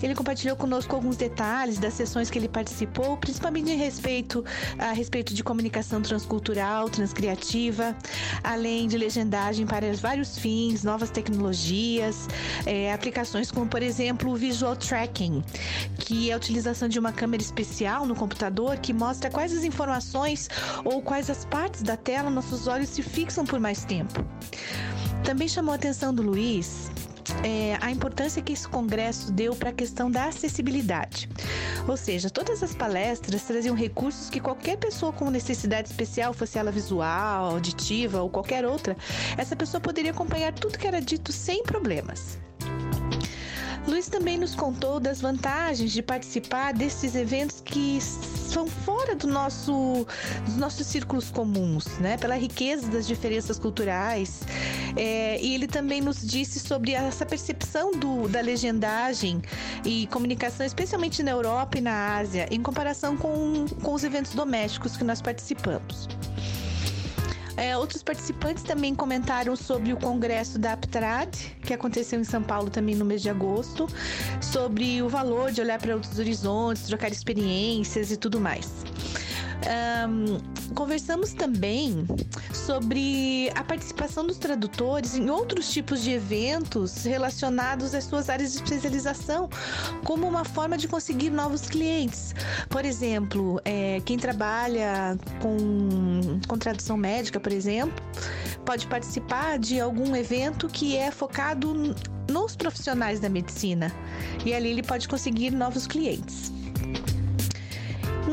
Ele 0.02 0.16
compartilhou 0.16 0.56
conosco 0.56 0.94
alguns 0.94 1.16
detalhes 1.16 1.78
das 1.78 1.94
sessões 1.94 2.28
que 2.28 2.38
ele 2.38 2.48
participou, 2.48 3.16
principalmente 3.16 3.70
em 3.70 3.76
respeito, 3.76 4.44
a 4.78 4.92
respeito 4.92 5.32
de 5.32 5.44
comunicação 5.44 6.02
transcultural, 6.02 6.90
transcriativa, 6.90 7.96
além 8.42 8.88
de 8.88 8.98
legendagem 8.98 9.64
para 9.64 9.92
vários 9.94 10.36
fins, 10.36 10.82
novas 10.82 11.08
tecnologias, 11.08 12.28
é, 12.66 12.92
aplicações 12.92 13.50
como, 13.50 13.66
por 13.66 13.82
exemplo, 13.82 14.32
o 14.32 14.36
Visual 14.36 14.74
Tracking, 14.74 15.42
que 16.00 16.30
é 16.30 16.34
a 16.34 16.36
utilização 16.36 16.88
de 16.88 16.98
uma 16.98 17.12
câmera 17.12 17.42
especial 17.42 18.04
no 18.04 18.16
computador 18.16 18.76
que 18.78 18.92
mostra 18.92 19.30
quais 19.30 19.56
as 19.56 19.62
informações 19.62 20.50
ou 20.84 21.00
quais 21.00 21.30
as 21.30 21.43
partes 21.44 21.82
da 21.82 21.96
tela 21.96 22.30
nossos 22.30 22.66
olhos 22.66 22.88
se 22.88 23.02
fixam 23.02 23.44
por 23.44 23.60
mais 23.60 23.84
tempo. 23.84 24.24
Também 25.24 25.48
chamou 25.48 25.72
a 25.72 25.76
atenção 25.76 26.14
do 26.14 26.22
Luiz 26.22 26.90
é, 27.42 27.76
a 27.80 27.90
importância 27.90 28.42
que 28.42 28.52
esse 28.52 28.68
congresso 28.68 29.32
deu 29.32 29.54
para 29.54 29.70
a 29.70 29.72
questão 29.72 30.10
da 30.10 30.26
acessibilidade. 30.26 31.28
Ou 31.88 31.96
seja, 31.96 32.30
todas 32.30 32.62
as 32.62 32.74
palestras 32.74 33.42
traziam 33.42 33.74
recursos 33.74 34.30
que 34.30 34.40
qualquer 34.40 34.76
pessoa 34.76 35.12
com 35.12 35.30
necessidade 35.30 35.88
especial, 35.88 36.32
fosse 36.32 36.58
ela 36.58 36.70
visual, 36.70 37.46
auditiva 37.46 38.22
ou 38.22 38.30
qualquer 38.30 38.64
outra, 38.64 38.96
essa 39.36 39.56
pessoa 39.56 39.80
poderia 39.80 40.10
acompanhar 40.10 40.52
tudo 40.52 40.78
que 40.78 40.86
era 40.86 41.00
dito 41.00 41.32
sem 41.32 41.62
problemas. 41.62 42.38
Luiz 43.86 44.08
também 44.08 44.38
nos 44.38 44.54
contou 44.54 44.98
das 44.98 45.20
vantagens 45.20 45.92
de 45.92 46.02
participar 46.02 46.72
desses 46.72 47.14
eventos 47.14 47.60
que 47.60 48.00
são 48.00 48.66
fora 48.66 49.14
do 49.14 49.26
nosso, 49.26 50.06
dos 50.46 50.56
nossos 50.56 50.86
círculos 50.86 51.30
comuns, 51.30 51.86
né? 51.98 52.16
Pela 52.16 52.34
riqueza 52.34 52.88
das 52.88 53.06
diferenças 53.06 53.58
culturais. 53.58 54.40
É, 54.96 55.38
e 55.40 55.54
ele 55.54 55.66
também 55.66 56.00
nos 56.00 56.22
disse 56.26 56.60
sobre 56.60 56.92
essa 56.92 57.26
percepção 57.26 57.92
do, 57.92 58.26
da 58.28 58.40
legendagem 58.40 59.42
e 59.84 60.06
comunicação, 60.06 60.64
especialmente 60.64 61.22
na 61.22 61.32
Europa 61.32 61.76
e 61.78 61.80
na 61.82 62.16
Ásia, 62.16 62.48
em 62.50 62.62
comparação 62.62 63.16
com, 63.16 63.66
com 63.82 63.92
os 63.92 64.02
eventos 64.02 64.32
domésticos 64.32 64.96
que 64.96 65.04
nós 65.04 65.20
participamos. 65.20 66.08
É, 67.56 67.76
outros 67.76 68.02
participantes 68.02 68.64
também 68.64 68.94
comentaram 68.94 69.54
sobre 69.54 69.92
o 69.92 69.96
congresso 69.96 70.58
da 70.58 70.72
Aptrad, 70.72 71.32
que 71.62 71.72
aconteceu 71.72 72.20
em 72.20 72.24
São 72.24 72.42
Paulo 72.42 72.68
também 72.68 72.94
no 72.94 73.04
mês 73.04 73.22
de 73.22 73.30
agosto, 73.30 73.86
sobre 74.40 75.00
o 75.02 75.08
valor 75.08 75.52
de 75.52 75.60
olhar 75.60 75.78
para 75.78 75.94
outros 75.94 76.18
horizontes, 76.18 76.84
trocar 76.84 77.12
experiências 77.12 78.10
e 78.10 78.16
tudo 78.16 78.40
mais. 78.40 78.84
Um, 79.64 80.74
conversamos 80.74 81.32
também 81.32 82.06
sobre 82.52 83.50
a 83.54 83.64
participação 83.64 84.26
dos 84.26 84.36
tradutores 84.36 85.14
em 85.14 85.30
outros 85.30 85.70
tipos 85.72 86.02
de 86.02 86.10
eventos 86.12 87.04
relacionados 87.04 87.94
às 87.94 88.04
suas 88.04 88.28
áreas 88.28 88.52
de 88.52 88.62
especialização, 88.62 89.48
como 90.04 90.28
uma 90.28 90.44
forma 90.44 90.76
de 90.76 90.86
conseguir 90.86 91.30
novos 91.30 91.62
clientes. 91.62 92.34
Por 92.68 92.84
exemplo, 92.84 93.60
é, 93.64 94.02
quem 94.04 94.18
trabalha 94.18 95.16
com, 95.40 96.38
com 96.46 96.58
tradução 96.58 96.96
médica, 96.96 97.40
por 97.40 97.52
exemplo, 97.52 98.02
pode 98.64 98.86
participar 98.86 99.58
de 99.58 99.80
algum 99.80 100.14
evento 100.14 100.68
que 100.68 100.96
é 100.96 101.10
focado 101.10 101.94
nos 102.30 102.56
profissionais 102.56 103.20
da 103.20 103.28
medicina 103.28 103.92
e 104.44 104.52
ali 104.52 104.70
ele 104.70 104.82
pode 104.82 105.08
conseguir 105.08 105.50
novos 105.50 105.86
clientes. 105.86 106.52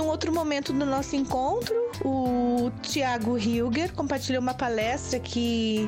Num 0.01 0.07
outro 0.07 0.33
momento 0.33 0.73
do 0.73 0.83
nosso 0.83 1.15
encontro, 1.15 1.75
o 2.03 2.71
Tiago 2.81 3.37
Hilger 3.37 3.93
compartilhou 3.93 4.41
uma 4.41 4.55
palestra 4.55 5.19
que, 5.19 5.87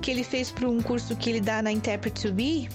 que 0.00 0.10
ele 0.10 0.24
fez 0.24 0.50
para 0.50 0.66
um 0.66 0.80
curso 0.80 1.14
que 1.14 1.28
ele 1.28 1.42
dá 1.42 1.60
na 1.60 1.70
Interpret 1.70 2.12
to 2.12 2.32
Be, 2.32 2.70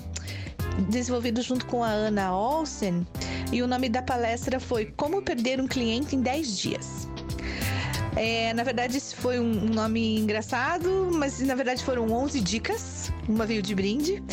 desenvolvido 0.88 1.42
junto 1.42 1.66
com 1.66 1.84
a 1.84 1.88
Ana 1.88 2.32
Olsen, 2.36 3.04
e 3.52 3.64
o 3.64 3.68
nome 3.68 3.90
da 3.90 4.04
palestra 4.04 4.60
foi 4.60 4.94
Como 4.96 5.24
Perder 5.24 5.60
um 5.60 5.68
Cliente 5.68 6.16
em 6.16 6.22
10 6.22 6.58
Dias. 6.60 7.08
É, 8.16 8.54
na 8.54 8.64
verdade, 8.64 8.96
esse 8.96 9.16
foi 9.16 9.40
um 9.40 9.74
nome 9.74 10.20
engraçado, 10.20 11.10
mas 11.12 11.40
na 11.40 11.56
verdade 11.56 11.84
foram 11.84 12.12
11 12.12 12.42
dicas, 12.42 13.12
uma 13.28 13.44
veio 13.44 13.64
de 13.64 13.74
brinde 13.74 14.24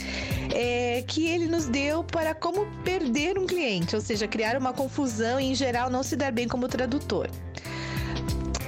é, 0.55 1.03
que 1.07 1.27
ele 1.27 1.47
nos 1.47 1.67
deu 1.67 2.05
para 2.05 2.35
como 2.35 2.67
perder 2.83 3.39
um 3.39 3.47
cliente, 3.47 3.95
ou 3.95 4.01
seja, 4.01 4.27
criar 4.27 4.57
uma 4.57 4.73
confusão 4.73 5.39
e, 5.41 5.45
em 5.45 5.55
geral, 5.55 5.91
não 5.91 6.03
se 6.03 6.17
dar 6.17 6.33
bem 6.33 6.49
como 6.49 6.69
tradutor. 6.69 7.29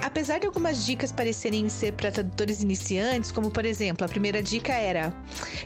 Apesar 0.02 0.38
de 0.38 0.46
algumas 0.46 0.86
dicas 0.86 1.12
parecerem 1.12 1.68
ser 1.68 1.92
para 1.92 2.10
tradutores 2.10 2.62
iniciantes, 2.62 3.30
como 3.30 3.50
por 3.50 3.64
exemplo, 3.64 4.06
a 4.06 4.08
primeira 4.08 4.42
dica 4.42 4.72
era: 4.72 5.12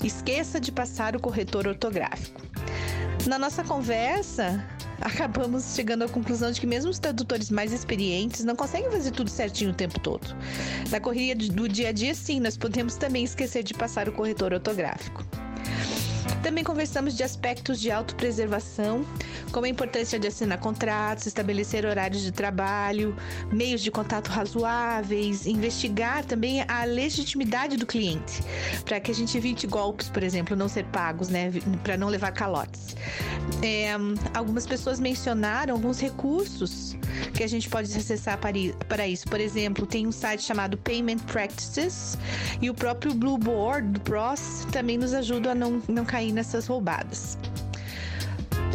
esqueça 0.03 0.59
de 0.59 0.73
passar 0.73 1.15
o 1.15 1.21
corretor 1.21 1.67
ortográfico. 1.69 2.41
Na 3.27 3.39
nossa 3.39 3.63
conversa, 3.63 4.65
acabamos 5.01 5.75
chegando 5.75 6.05
à 6.05 6.09
conclusão 6.09 6.51
de 6.51 6.61
que 6.61 6.67
mesmo 6.67 6.91
os 6.91 6.99
tradutores 6.99 7.51
mais 7.51 7.73
experientes 7.73 8.45
não 8.45 8.57
conseguem 8.57 8.91
fazer 8.91 9.13
tudo 9.13 9.31
certinho 9.31 9.71
o 9.71 9.75
tempo 9.75 10.01
todo. 10.01 10.27
Na 10.91 10.99
correria 10.99 11.37
do 11.37 11.69
dia 11.69 11.91
a 11.91 11.93
dia, 11.93 12.15
sim, 12.15 12.41
nós 12.41 12.57
podemos 12.57 12.97
também 12.97 13.25
esquecer 13.25 13.63
de 13.63 13.75
passar 13.75 14.09
o 14.09 14.13
corretor 14.13 14.53
ortográfico. 14.53 15.25
Também 16.43 16.65
conversamos 16.65 17.17
de 17.17 17.23
aspectos 17.23 17.81
de 17.81 17.91
autopreservação, 17.91 19.05
como 19.51 19.67
a 19.67 19.69
importância 19.69 20.19
de 20.19 20.27
assinar 20.27 20.59
contratos, 20.59 21.27
estabelecer 21.27 21.87
horários 21.87 22.23
de 22.23 22.33
trabalho, 22.33 23.17
meios 23.53 23.81
de 23.81 23.91
contato 23.91 24.29
razoáveis, 24.29 25.47
investigar 25.47 26.25
também 26.25 26.65
a 26.67 26.85
legitimidade 26.85 27.77
do 27.77 27.87
cliente, 27.87 28.43
para 28.85 29.01
que 29.01 29.11
a 29.11 29.15
gente 29.15 29.37
evite 29.37 29.67
golpes, 29.67 30.09
por 30.09 30.23
exemplo, 30.23 30.57
não 30.57 30.69
ser 30.69 30.85
pagos, 30.87 31.29
né, 31.29 31.53
para 31.83 31.97
não 31.97 32.09
levar 32.09 32.33
calotes. 32.33 32.97
É, 33.63 33.93
algumas 34.35 34.67
pessoas 34.67 34.99
mencionaram 34.99 35.75
alguns 35.75 36.01
recursos 36.01 36.97
que 37.35 37.43
a 37.43 37.47
gente 37.47 37.69
pode 37.69 37.95
acessar 37.97 38.39
para 38.39 39.07
isso. 39.07 39.27
Por 39.29 39.41
exemplo, 39.41 39.87
tem 39.87 40.07
um 40.07 40.13
site 40.13 40.43
chamado 40.43 40.77
Payment 40.79 41.19
Practices 41.19 42.17
e 42.61 42.71
o 42.71 42.75
próprio 42.75 43.15
Blue 43.15 43.39
Board 43.39 43.89
do 43.89 44.01
PROS 44.01 44.67
também 44.73 44.99
nos 44.99 45.13
ajuda 45.13 45.53
a 45.53 45.55
não, 45.55 45.83
não 45.89 46.05
cair 46.13 46.31
nessas 46.31 46.67
roubadas. 46.67 47.39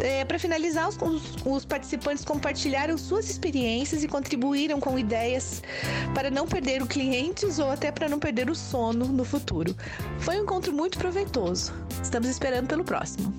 É, 0.00 0.24
para 0.24 0.38
finalizar, 0.38 0.88
os, 0.88 0.98
os, 1.44 1.64
participantes 1.64 2.24
compartilharam 2.24 2.96
suas 2.98 3.28
experiências 3.30 4.02
e 4.04 4.08
contribuíram 4.08 4.80
com 4.80 4.98
ideias 4.98 5.62
para 6.14 6.30
não 6.30 6.46
perder 6.46 6.82
o 6.82 6.86
clientes 6.86 7.58
ou 7.58 7.70
até 7.70 7.90
para 7.90 8.08
não 8.08 8.18
perder 8.18 8.48
o 8.50 8.54
sono 8.54 9.06
no 9.06 9.24
futuro. 9.24 9.74
Foi 10.20 10.38
um 10.38 10.42
encontro 10.42 10.72
muito 10.72 10.98
proveitoso. 10.98 11.72
Estamos 12.02 12.28
esperando 12.28 12.68
pelo 12.68 12.84
próximo. 12.84 13.32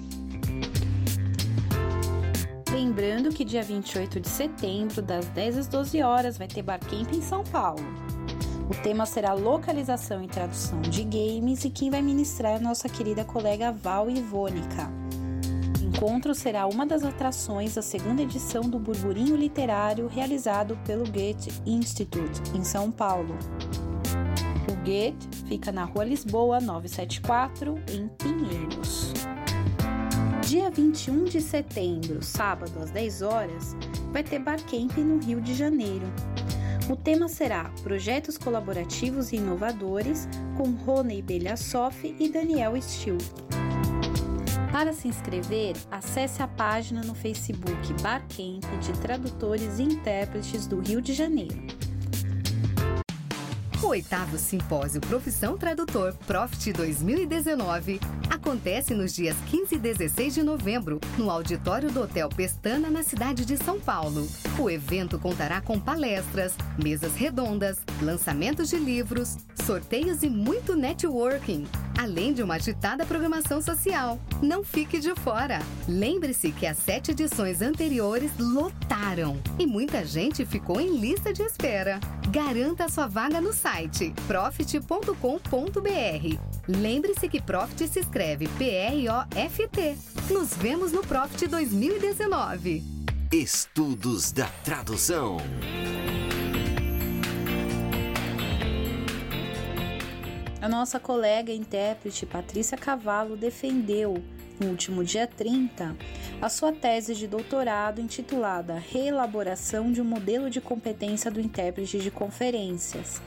Lembrando 2.71 3.29
que 3.29 3.45
dia 3.45 3.63
28 3.63 4.19
de 4.19 4.29
setembro, 4.29 5.01
das 5.01 5.25
10 5.27 5.57
às 5.57 5.67
12 5.67 6.01
horas, 6.01 6.37
vai 6.37 6.47
ter 6.47 6.61
Barcamp 6.61 7.11
em 7.13 7.21
São 7.21 7.43
Paulo. 7.43 8.08
O 8.69 8.73
tema 8.83 9.03
será 9.07 9.33
localização 9.33 10.23
e 10.23 10.27
tradução 10.27 10.79
de 10.79 11.03
games 11.03 11.65
e 11.65 11.71
quem 11.71 11.89
vai 11.89 12.03
ministrar 12.03 12.53
é 12.53 12.59
nossa 12.59 12.87
querida 12.87 13.25
colega 13.25 13.71
Val 13.71 14.11
Ivônica. 14.11 14.91
O 15.81 15.87
encontro 15.87 16.35
será 16.35 16.67
uma 16.67 16.85
das 16.85 17.03
atrações 17.03 17.73
da 17.73 17.81
segunda 17.81 18.21
edição 18.21 18.61
do 18.61 18.77
Burburinho 18.77 19.35
Literário 19.35 20.07
realizado 20.07 20.77
pelo 20.85 21.03
Goethe 21.05 21.51
Institute, 21.65 22.41
em 22.53 22.63
São 22.63 22.91
Paulo. 22.91 23.35
O 24.71 24.75
Goethe 24.85 25.27
fica 25.47 25.71
na 25.71 25.85
Rua 25.85 26.05
Lisboa 26.05 26.59
974, 26.61 27.75
em 27.91 28.07
Pinheiros. 28.07 29.11
Dia 30.45 30.69
21 30.69 31.23
de 31.25 31.41
setembro, 31.41 32.21
sábado 32.21 32.79
às 32.79 32.91
10 32.91 33.21
horas, 33.23 33.75
vai 34.11 34.23
ter 34.23 34.37
Barcamp 34.37 34.95
no 34.97 35.17
Rio 35.17 35.41
de 35.41 35.55
Janeiro. 35.55 36.05
O 36.89 36.95
tema 36.95 37.27
será 37.27 37.65
Projetos 37.83 38.35
Colaborativos 38.35 39.31
e 39.31 39.35
Inovadores 39.35 40.27
com 40.57 40.71
Rony 40.71 41.21
Belhassoff 41.21 42.15
e 42.19 42.27
Daniel 42.27 42.75
Stil. 42.81 43.19
Para 44.71 44.91
se 44.91 45.07
inscrever, 45.07 45.75
acesse 45.91 46.41
a 46.41 46.47
página 46.47 47.01
no 47.03 47.13
Facebook 47.13 47.93
Barcamp 48.01 48.65
de 48.81 48.91
Tradutores 49.01 49.77
e 49.77 49.83
Intérpretes 49.83 50.65
do 50.65 50.79
Rio 50.79 50.99
de 50.99 51.13
Janeiro. 51.13 51.59
O 53.83 53.87
oitavo 53.87 54.39
Simpósio 54.39 54.99
Profissão 54.99 55.59
Tradutor 55.59 56.15
Profit 56.25 56.73
2019 56.73 57.99
acontece 58.31 58.95
nos 58.95 59.13
dias 59.13 59.37
15 59.51 59.75
e 59.75 59.77
16 59.77 60.33
de 60.33 60.43
novembro, 60.43 60.99
no 61.19 61.29
auditório 61.29 61.91
do 61.91 62.01
Hotel 62.01 62.29
Pestana, 62.29 62.89
na 62.89 63.03
cidade 63.03 63.45
de 63.45 63.57
São 63.57 63.79
Paulo. 63.79 64.27
O 64.59 64.69
evento 64.69 65.17
contará 65.17 65.61
com 65.61 65.79
palestras, 65.79 66.53
mesas 66.77 67.15
redondas, 67.15 67.77
lançamentos 68.01 68.69
de 68.69 68.77
livros, 68.77 69.37
sorteios 69.65 70.21
e 70.21 70.29
muito 70.29 70.75
networking 70.75 71.65
além 71.99 72.31
de 72.31 72.41
uma 72.41 72.55
agitada 72.55 73.05
programação 73.05 73.61
social. 73.61 74.17
Não 74.41 74.63
fique 74.63 74.99
de 74.99 75.13
fora! 75.15 75.59
Lembre-se 75.85 76.49
que 76.53 76.65
as 76.65 76.77
sete 76.77 77.11
edições 77.11 77.61
anteriores 77.61 78.31
lotaram 78.39 79.37
e 79.59 79.67
muita 79.67 80.05
gente 80.05 80.45
ficou 80.45 80.79
em 80.79 80.97
lista 80.97 81.33
de 81.33 81.43
espera. 81.43 81.99
Garanta 82.31 82.87
sua 82.87 83.07
vaga 83.07 83.41
no 83.41 83.51
site 83.51 84.13
profit.com.br. 84.27 85.13
Lembre-se 86.67 87.27
que 87.27 87.41
Profit 87.41 87.87
se 87.89 87.99
escreve 87.99 88.47
P-R-O-F-T. 88.57 89.97
Nos 90.31 90.53
vemos 90.55 90.93
no 90.93 91.01
Profit 91.01 91.47
2019. 91.47 92.98
Estudos 93.31 94.31
da 94.31 94.47
Tradução. 94.65 95.37
A 100.59 100.67
nossa 100.67 100.99
colega 100.99 101.53
intérprete 101.53 102.25
Patrícia 102.25 102.75
Cavallo 102.75 103.37
defendeu, 103.37 104.15
no 104.59 104.69
último 104.69 105.03
dia 105.03 105.27
30, 105.27 105.95
a 106.41 106.49
sua 106.49 106.71
tese 106.71 107.13
de 107.13 107.27
doutorado 107.27 108.01
intitulada 108.01 108.79
Reelaboração 108.79 109.91
de 109.91 110.01
um 110.01 110.05
modelo 110.05 110.49
de 110.49 110.59
competência 110.59 111.29
do 111.29 111.39
intérprete 111.39 111.99
de 111.99 112.09
conferências. 112.09 113.21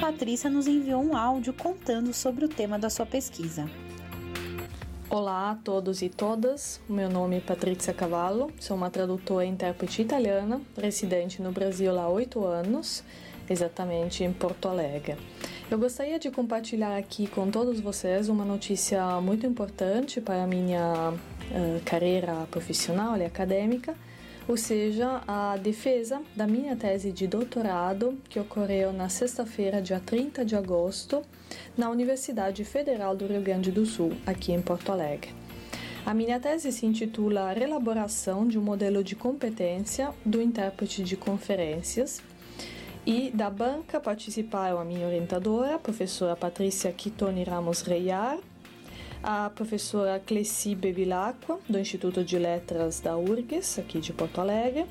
Patrícia 0.00 0.48
nos 0.48 0.68
enviou 0.68 1.02
um 1.02 1.16
áudio 1.16 1.52
contando 1.52 2.14
sobre 2.14 2.44
o 2.44 2.48
tema 2.48 2.78
da 2.78 2.88
sua 2.88 3.04
pesquisa. 3.04 3.68
Olá 5.10 5.52
a 5.52 5.54
todos 5.54 6.02
e 6.02 6.10
todas, 6.10 6.82
meu 6.86 7.08
nome 7.08 7.38
é 7.38 7.40
Patrícia 7.40 7.94
Cavallo, 7.94 8.52
sou 8.60 8.76
uma 8.76 8.90
tradutora 8.90 9.46
e 9.46 9.48
intérprete 9.48 10.02
italiana, 10.02 10.60
residente 10.76 11.40
no 11.40 11.50
Brasil 11.50 11.98
há 11.98 12.06
oito 12.10 12.44
anos, 12.44 13.02
exatamente 13.48 14.22
em 14.22 14.30
Porto 14.30 14.68
Alegre. 14.68 15.16
Eu 15.70 15.78
gostaria 15.78 16.18
de 16.18 16.30
compartilhar 16.30 16.94
aqui 16.94 17.26
com 17.26 17.50
todos 17.50 17.80
vocês 17.80 18.28
uma 18.28 18.44
notícia 18.44 19.18
muito 19.22 19.46
importante 19.46 20.20
para 20.20 20.44
a 20.44 20.46
minha 20.46 21.14
uh, 21.14 21.80
carreira 21.86 22.46
profissional 22.50 23.16
e 23.16 23.24
acadêmica, 23.24 23.94
ou 24.46 24.58
seja, 24.58 25.22
a 25.26 25.56
defesa 25.56 26.20
da 26.36 26.46
minha 26.46 26.76
tese 26.76 27.12
de 27.12 27.26
doutorado 27.26 28.18
que 28.28 28.38
ocorreu 28.38 28.92
na 28.92 29.08
sexta-feira, 29.08 29.80
dia 29.80 30.02
30 30.04 30.44
de 30.44 30.54
agosto, 30.54 31.22
na 31.76 31.90
Universidade 31.90 32.64
Federal 32.64 33.16
do 33.16 33.26
Rio 33.26 33.40
Grande 33.40 33.70
do 33.70 33.86
Sul, 33.86 34.12
aqui 34.26 34.52
em 34.52 34.60
Porto 34.60 34.92
Alegre. 34.92 35.34
A 36.04 36.14
minha 36.14 36.40
tese 36.40 36.72
se 36.72 36.86
intitula 36.86 37.52
Elaboração 37.54 38.48
de 38.48 38.58
um 38.58 38.62
modelo 38.62 39.04
de 39.04 39.14
competência 39.14 40.10
do 40.24 40.40
intérprete 40.40 41.02
de 41.02 41.16
conferências 41.16 42.22
e 43.04 43.30
da 43.30 43.50
banca 43.50 44.00
participaram 44.00 44.78
a 44.78 44.84
minha 44.84 45.06
orientadora, 45.06 45.74
a 45.74 45.78
professora 45.78 46.34
Patrícia 46.36 46.92
Quitoni 46.92 47.44
Ramos 47.44 47.82
Reiar, 47.82 48.38
a 49.22 49.50
professora 49.50 50.18
Cleci 50.18 50.74
Bevilacqua, 50.74 51.58
do 51.68 51.78
Instituto 51.78 52.24
de 52.24 52.38
Letras 52.38 53.00
da 53.00 53.16
URGS, 53.16 53.78
aqui 53.78 54.00
de 54.00 54.12
Porto 54.12 54.40
Alegre, 54.40 54.86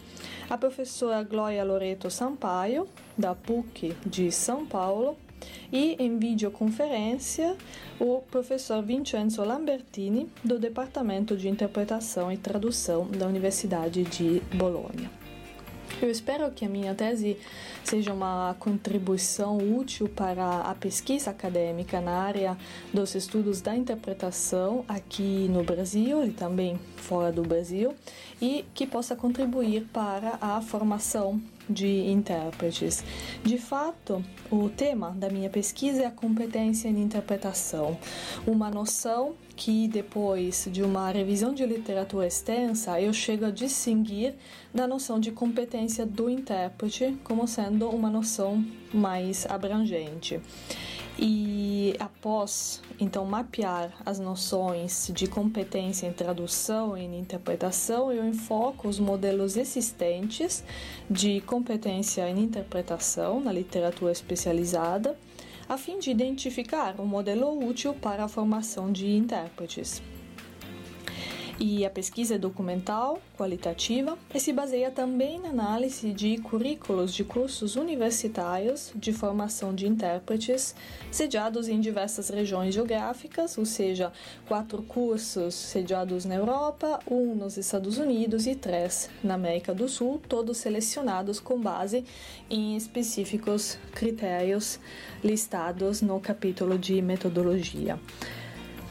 a 0.50 0.58
professora 0.58 1.24
Glória 1.24 1.64
Loreto 1.64 2.10
Sampaio, 2.10 2.88
da 3.18 3.34
PUC 3.34 3.96
de 4.06 4.32
São 4.32 4.66
Paulo, 4.66 5.18
e 5.72 5.96
em 6.00 6.18
videoconferência 6.18 7.56
o 8.00 8.22
professor 8.32 8.82
Vincenzo 8.84 9.44
Lambertini, 9.44 10.30
do 10.44 10.60
Departamento 10.60 11.36
de 11.36 11.50
Interpretação 11.50 12.32
e 12.32 12.38
Tradução 12.38 13.08
da 13.08 13.28
Universidade 13.28 14.04
de 14.04 14.42
Bolonha. 14.54 15.10
Eu 16.00 16.12
espero 16.12 16.52
que 16.52 16.64
a 16.64 16.70
minha 16.70 16.94
tese 16.94 17.38
seja 17.84 18.14
uma 18.14 18.56
contribuição 18.60 19.58
útil 19.58 20.08
para 20.08 20.62
a 20.62 20.76
pesquisa 20.76 21.32
acadêmica 21.32 22.00
na 22.00 22.12
área 22.12 22.56
dos 22.94 23.16
estudos 23.16 23.62
da 23.62 23.76
interpretação 23.76 24.86
aqui 24.88 25.48
no 25.50 25.64
Brasil 25.64 26.24
e 26.24 26.30
também 26.30 26.80
fora 26.98 27.32
do 27.32 27.42
Brasil 27.42 27.96
e 28.40 28.64
que 28.76 28.86
possa 28.86 29.16
contribuir 29.16 29.88
para 29.92 30.38
a 30.40 30.62
formação 30.62 31.42
de 31.70 32.10
intérpretes. 32.10 33.04
De 33.44 33.58
fato, 33.58 34.24
o 34.52 34.70
tema 34.70 35.12
da 35.12 35.30
minha 35.30 35.50
pesquisa 35.50 36.04
é 36.04 36.06
a 36.06 36.12
competência 36.12 36.88
em 36.88 37.02
interpretação, 37.02 37.98
uma 38.46 38.70
noção 38.70 39.36
que 39.56 39.88
depois 39.88 40.68
de 40.72 40.84
uma 40.84 41.10
revisão 41.10 41.54
de 41.54 41.66
literatura 41.66 42.28
extensa, 42.28 43.02
eu 43.02 43.12
chego 43.12 43.46
a 43.46 43.52
distinguir 43.52 44.36
da 44.74 44.88
noção 44.88 45.20
de 45.20 45.32
competência 45.32 46.06
do 46.06 46.30
intérprete 46.30 47.18
como 47.24 47.48
sendo 47.48 47.90
uma 47.90 48.10
noção 48.10 48.64
mais 48.94 49.46
abrangente. 49.48 50.40
E 51.20 51.96
após 52.00 52.80
então 53.00 53.26
mapear 53.26 53.92
as 54.06 54.20
noções 54.20 55.12
de 55.14 55.26
competência 55.26 56.06
em 56.06 56.14
tradução 56.14 56.96
e 56.96 57.02
em 57.02 57.20
interpretação, 57.20 58.12
eu 58.12 58.24
enfoco 58.24 58.88
os 58.88 59.00
modelos 59.00 59.58
existentes 59.58 60.64
de 61.10 61.42
competência 61.42 62.30
em 62.30 62.40
interpretação 62.40 63.40
na 63.40 63.52
literatura 63.52 64.12
especializada, 64.12 65.18
a 65.68 65.76
fim 65.76 65.98
de 65.98 66.12
identificar 66.12 67.00
um 67.02 67.06
modelo 67.06 67.66
útil 67.66 67.96
para 67.96 68.24
a 68.24 68.28
formação 68.28 68.92
de 68.92 69.10
intérpretes. 69.16 70.02
E 71.60 71.84
a 71.84 71.90
pesquisa 71.90 72.36
é 72.36 72.38
documental, 72.38 73.20
qualitativa 73.36 74.16
e 74.32 74.40
se 74.40 74.54
baseia 74.54 74.92
também 74.92 75.40
na 75.40 75.50
análise 75.50 76.14
de 76.14 76.38
currículos 76.38 77.12
de 77.12 77.24
cursos 77.24 77.76
universitários 77.76 78.92
de 78.96 79.12
formação 79.12 79.74
de 79.74 79.88
intérpretes 79.88 80.76
sediados 81.10 81.68
em 81.68 81.80
diversas 81.80 82.30
regiões 82.30 82.76
geográficas, 82.76 83.58
ou 83.58 83.66
seja, 83.66 84.14
quatro 84.48 84.84
cursos 84.84 85.56
sediados 85.56 86.26
na 86.26 86.36
Europa, 86.36 87.00
um 87.10 87.34
nos 87.34 87.58
Estados 87.58 87.98
Unidos 87.98 88.46
e 88.46 88.54
três 88.54 89.10
na 89.24 89.34
América 89.34 89.74
do 89.74 89.90
Sul, 89.90 90.22
todos 90.30 90.58
selecionados 90.58 91.40
com 91.40 91.60
base 91.60 92.06
em 92.52 92.78
específicos 92.78 93.80
critérios 93.96 94.80
listados 95.24 96.04
no 96.04 96.20
capítulo 96.20 96.78
de 96.78 97.02
metodologia. 97.02 98.00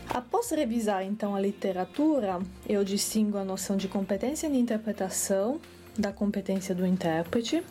Após 0.09 0.51
revisar 0.51 1.05
então 1.05 1.35
a 1.35 1.41
literatura, 1.41 2.39
eu 2.69 2.85
distingo 2.85 3.37
a 3.39 3.45
noção 3.45 3.77
de 3.77 3.89
competência 3.89 4.49
de 4.49 4.57
interpretação 4.57 5.61
da 5.99 6.13
competência 6.13 6.75
do 6.75 6.87
intérprete 6.87 7.63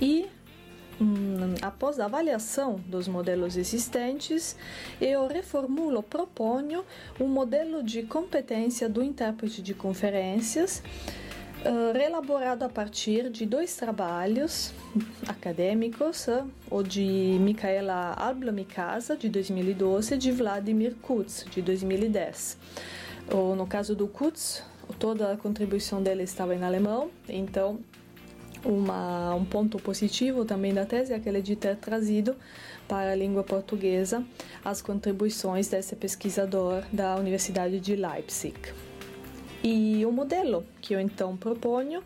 e 0.00 0.26
hum, 1.00 1.54
após 1.62 1.98
a 1.98 2.04
avaliação 2.04 2.80
dos 2.86 3.08
modelos 3.08 3.56
existentes, 3.56 4.56
eu 5.00 5.26
reformulo, 5.26 6.02
proponho 6.02 6.84
um 7.18 7.26
modelo 7.26 7.82
de 7.82 8.02
competência 8.02 8.88
do 8.88 9.02
intérprete 9.02 9.62
de 9.62 9.74
conferências 9.74 10.82
uh, 11.64 11.96
relaborado 11.96 12.62
a 12.62 12.68
partir 12.68 13.30
de 13.30 13.46
dois 13.46 13.76
trabalhos 13.76 14.72
acadêmicos, 15.26 16.26
uh, 16.28 16.48
o 16.70 16.82
de 16.82 17.38
Micaela 17.40 18.14
Alblamicasa, 18.14 19.16
de 19.16 19.28
2012, 19.28 20.14
e 20.14 20.18
de 20.18 20.32
Vladimir 20.32 20.94
Kutz, 20.96 21.44
de 21.50 21.62
2010. 21.62 22.58
Ou, 23.32 23.54
no 23.54 23.66
caso 23.66 23.94
do 23.94 24.06
Kutz, 24.06 24.62
toda 24.98 25.32
a 25.32 25.36
contribuição 25.36 26.02
dele 26.02 26.22
estava 26.22 26.54
em 26.54 26.62
alemão, 26.62 27.10
então 27.28 27.78
uma, 28.64 29.34
um 29.34 29.44
ponto 29.44 29.78
positivo 29.78 30.44
também 30.44 30.74
da 30.74 30.84
tese 30.84 31.12
é 31.12 31.16
aquele 31.16 31.40
de 31.40 31.54
ter 31.54 31.76
trazido 31.76 32.34
para 32.88 33.12
a 33.12 33.14
língua 33.14 33.44
portuguesa 33.44 34.24
as 34.64 34.82
contribuições 34.82 35.68
desse 35.68 35.94
pesquisador 35.94 36.82
da 36.92 37.16
Universidade 37.16 37.78
de 37.78 37.94
Leipzig. 37.94 38.56
E 39.62 40.06
o 40.06 40.12
modelo 40.12 40.64
que 40.80 40.94
eu 40.94 41.00
então 41.00 41.36
proponho 41.36 42.02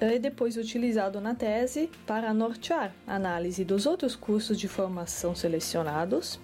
é 0.00 0.18
depois 0.18 0.56
utilizado 0.56 1.20
na 1.20 1.34
tese 1.34 1.90
para 2.06 2.32
nortear 2.32 2.92
a 3.06 3.14
análise 3.14 3.64
dos 3.64 3.86
outros 3.86 4.14
cursos 4.14 4.58
de 4.58 4.68
formação 4.68 5.34
selecionados, 5.34 6.38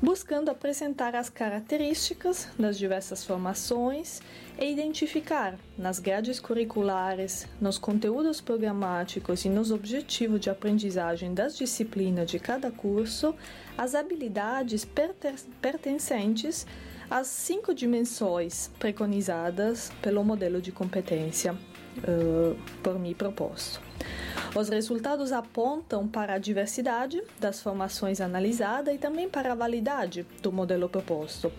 buscando 0.00 0.50
apresentar 0.50 1.14
as 1.14 1.28
características 1.28 2.48
das 2.58 2.78
diversas 2.78 3.24
formações 3.24 4.20
e 4.58 4.70
identificar 4.70 5.58
nas 5.78 5.98
grades 5.98 6.38
curriculares, 6.38 7.46
nos 7.60 7.78
conteúdos 7.78 8.40
programáticos 8.40 9.44
e 9.44 9.48
nos 9.48 9.70
objetivos 9.70 10.40
de 10.40 10.50
aprendizagem 10.50 11.32
das 11.32 11.56
disciplinas 11.56 12.30
de 12.30 12.38
cada 12.38 12.70
curso 12.70 13.34
as 13.78 13.94
habilidades 13.94 14.86
pertencentes 15.60 16.66
às 17.10 17.26
cinco 17.26 17.74
dimensões 17.74 18.70
preconizadas 18.78 19.90
pelo 20.00 20.22
modelo 20.22 20.62
de 20.62 20.70
competência 20.70 21.52
uh, 21.52 22.56
por 22.82 22.98
mim 22.98 23.14
proposto. 23.14 23.80
Os 24.54 24.68
resultados 24.68 25.32
apontam 25.32 26.08
para 26.08 26.34
a 26.34 26.38
diversidade 26.38 27.22
das 27.38 27.60
formações 27.60 28.20
analisadas 28.20 28.94
e 28.94 28.98
também 28.98 29.28
para 29.28 29.52
a 29.52 29.54
validade 29.54 30.26
do 30.42 30.50
modelo 30.50 30.88
proposto, 30.88 31.52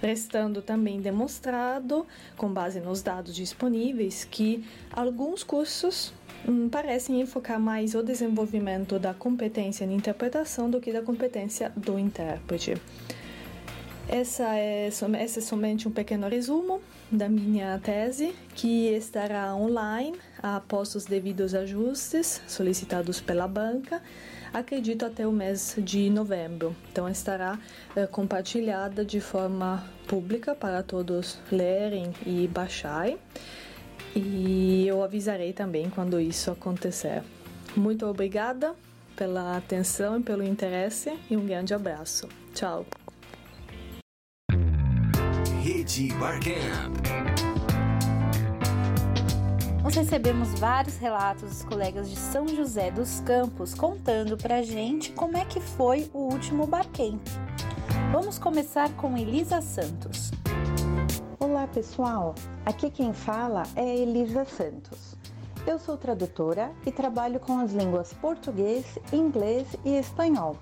restando 0.00 0.60
também 0.60 1.00
demonstrado, 1.00 2.06
com 2.36 2.48
base 2.48 2.80
nos 2.80 3.02
dados 3.02 3.34
disponíveis, 3.34 4.24
que 4.24 4.64
alguns 4.90 5.44
cursos 5.44 6.12
hum, 6.48 6.68
parecem 6.68 7.20
enfocar 7.20 7.60
mais 7.60 7.94
o 7.94 8.02
desenvolvimento 8.02 8.98
da 8.98 9.14
competência 9.14 9.86
de 9.86 9.94
interpretação 9.94 10.68
do 10.68 10.80
que 10.80 10.92
da 10.92 11.02
competência 11.02 11.72
do 11.76 11.98
intérprete. 11.98 12.74
Essa 14.08 14.56
é, 14.56 14.88
esse 14.88 15.38
é 15.38 15.42
somente 15.42 15.88
um 15.88 15.90
pequeno 15.90 16.28
resumo 16.28 16.80
da 17.10 17.28
minha 17.28 17.78
tese, 17.78 18.34
que 18.54 18.88
estará 18.88 19.54
online 19.54 20.18
após 20.42 20.94
os 20.94 21.04
devidos 21.04 21.54
ajustes 21.54 22.42
solicitados 22.46 23.20
pela 23.20 23.46
banca, 23.46 24.02
acredito 24.52 25.04
até 25.04 25.26
o 25.26 25.32
mês 25.32 25.76
de 25.78 26.10
novembro. 26.10 26.74
Então, 26.90 27.08
estará 27.08 27.58
é, 27.94 28.06
compartilhada 28.06 29.04
de 29.04 29.20
forma 29.20 29.84
pública 30.06 30.54
para 30.54 30.82
todos 30.82 31.38
lerem 31.50 32.12
e 32.26 32.46
baixarem. 32.48 33.18
E 34.14 34.86
eu 34.86 35.02
avisarei 35.02 35.52
também 35.52 35.88
quando 35.88 36.20
isso 36.20 36.50
acontecer. 36.50 37.22
Muito 37.74 38.04
obrigada 38.04 38.74
pela 39.16 39.56
atenção 39.56 40.18
e 40.18 40.22
pelo 40.22 40.42
interesse 40.42 41.12
e 41.30 41.36
um 41.36 41.46
grande 41.46 41.72
abraço. 41.72 42.28
Tchau. 42.54 42.84
Rede 45.82 46.14
Barcamp. 46.14 46.94
Nós 49.82 49.96
recebemos 49.96 50.56
vários 50.60 50.96
relatos 50.96 51.50
dos 51.50 51.64
colegas 51.64 52.08
de 52.08 52.14
São 52.14 52.46
José 52.46 52.92
dos 52.92 53.18
Campos 53.22 53.74
contando 53.74 54.36
pra 54.36 54.62
gente 54.62 55.10
como 55.10 55.36
é 55.36 55.44
que 55.44 55.58
foi 55.58 56.08
o 56.14 56.18
último 56.32 56.68
Barcamp. 56.68 57.20
Vamos 58.12 58.38
começar 58.38 58.90
com 58.90 59.18
Elisa 59.18 59.60
Santos. 59.60 60.30
Olá 61.40 61.66
pessoal, 61.66 62.36
aqui 62.64 62.88
quem 62.88 63.12
fala 63.12 63.64
é 63.74 63.96
Elisa 63.96 64.44
Santos. 64.44 65.16
Eu 65.66 65.80
sou 65.80 65.96
tradutora 65.96 66.70
e 66.86 66.92
trabalho 66.92 67.40
com 67.40 67.58
as 67.58 67.72
línguas 67.72 68.12
português, 68.12 69.00
inglês 69.12 69.66
e 69.84 69.96
espanhol. 69.96 70.56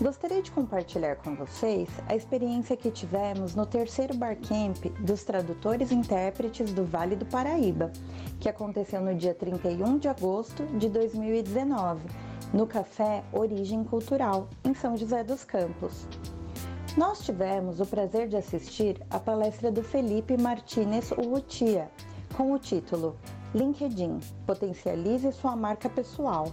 Gostaria 0.00 0.40
de 0.40 0.52
compartilhar 0.52 1.16
com 1.16 1.34
vocês 1.34 1.88
a 2.06 2.14
experiência 2.14 2.76
que 2.76 2.88
tivemos 2.88 3.56
no 3.56 3.66
terceiro 3.66 4.14
Barcamp 4.14 4.76
dos 5.00 5.24
tradutores 5.24 5.90
e 5.90 5.94
intérpretes 5.96 6.72
do 6.72 6.84
Vale 6.84 7.16
do 7.16 7.26
Paraíba, 7.26 7.90
que 8.38 8.48
aconteceu 8.48 9.00
no 9.00 9.12
dia 9.16 9.34
31 9.34 9.98
de 9.98 10.06
agosto 10.06 10.64
de 10.78 10.88
2019, 10.88 12.00
no 12.54 12.64
Café 12.64 13.24
Origem 13.32 13.82
Cultural, 13.82 14.48
em 14.64 14.72
São 14.72 14.96
José 14.96 15.24
dos 15.24 15.42
Campos. 15.42 16.06
Nós 16.96 17.24
tivemos 17.24 17.80
o 17.80 17.86
prazer 17.86 18.28
de 18.28 18.36
assistir 18.36 19.04
à 19.10 19.18
palestra 19.18 19.68
do 19.68 19.82
Felipe 19.82 20.40
Martinez 20.40 21.10
Urrutia, 21.10 21.90
com 22.36 22.52
o 22.52 22.58
título 22.60 23.16
LinkedIn 23.52 24.20
Potencialize 24.46 25.32
sua 25.32 25.56
marca 25.56 25.88
pessoal. 25.88 26.52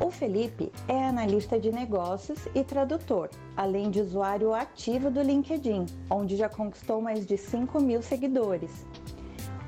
O 0.00 0.12
Felipe 0.12 0.70
é 0.86 1.04
analista 1.04 1.58
de 1.58 1.72
negócios 1.72 2.46
e 2.54 2.62
tradutor, 2.62 3.30
além 3.56 3.90
de 3.90 4.00
usuário 4.00 4.54
ativo 4.54 5.10
do 5.10 5.20
LinkedIn, 5.20 5.86
onde 6.08 6.36
já 6.36 6.48
conquistou 6.48 7.02
mais 7.02 7.26
de 7.26 7.36
5 7.36 7.80
mil 7.80 8.00
seguidores. 8.00 8.86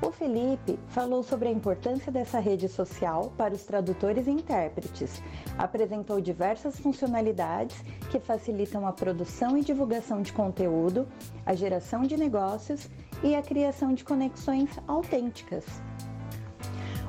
O 0.01 0.09
Felipe 0.09 0.79
falou 0.87 1.21
sobre 1.21 1.49
a 1.49 1.51
importância 1.51 2.11
dessa 2.11 2.39
rede 2.39 2.69
social 2.69 3.33
para 3.37 3.53
os 3.53 3.65
tradutores 3.65 4.25
e 4.25 4.31
intérpretes, 4.31 5.21
apresentou 5.57 6.21
diversas 6.21 6.79
funcionalidades 6.79 7.81
que 8.09 8.19
facilitam 8.19 8.87
a 8.87 8.93
produção 8.93 9.57
e 9.57 9.63
divulgação 9.63 10.21
de 10.21 10.31
conteúdo, 10.31 11.07
a 11.45 11.53
geração 11.53 12.03
de 12.03 12.15
negócios 12.15 12.89
e 13.21 13.35
a 13.35 13.41
criação 13.41 13.93
de 13.93 14.05
conexões 14.05 14.69
autênticas. 14.87 15.65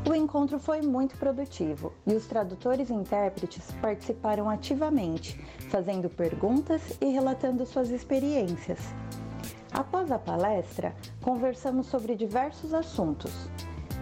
O 0.05 0.15
encontro 0.17 0.59
foi 0.59 0.83
muito 0.83 1.17
produtivo 1.17 1.93
e 2.05 2.12
os 2.15 2.27
tradutores 2.27 2.91
e 2.91 2.93
intérpretes 2.93 3.71
participaram 3.81 4.51
ativamente, 4.51 5.38
fazendo 5.71 6.11
perguntas 6.11 6.99
e 7.01 7.07
relatando 7.07 7.65
suas 7.65 7.88
experiências. 7.88 8.81
Após 9.71 10.11
a 10.11 10.19
palestra, 10.19 10.93
conversamos 11.23 11.87
sobre 11.87 12.17
diversos 12.17 12.75
assuntos. 12.75 13.33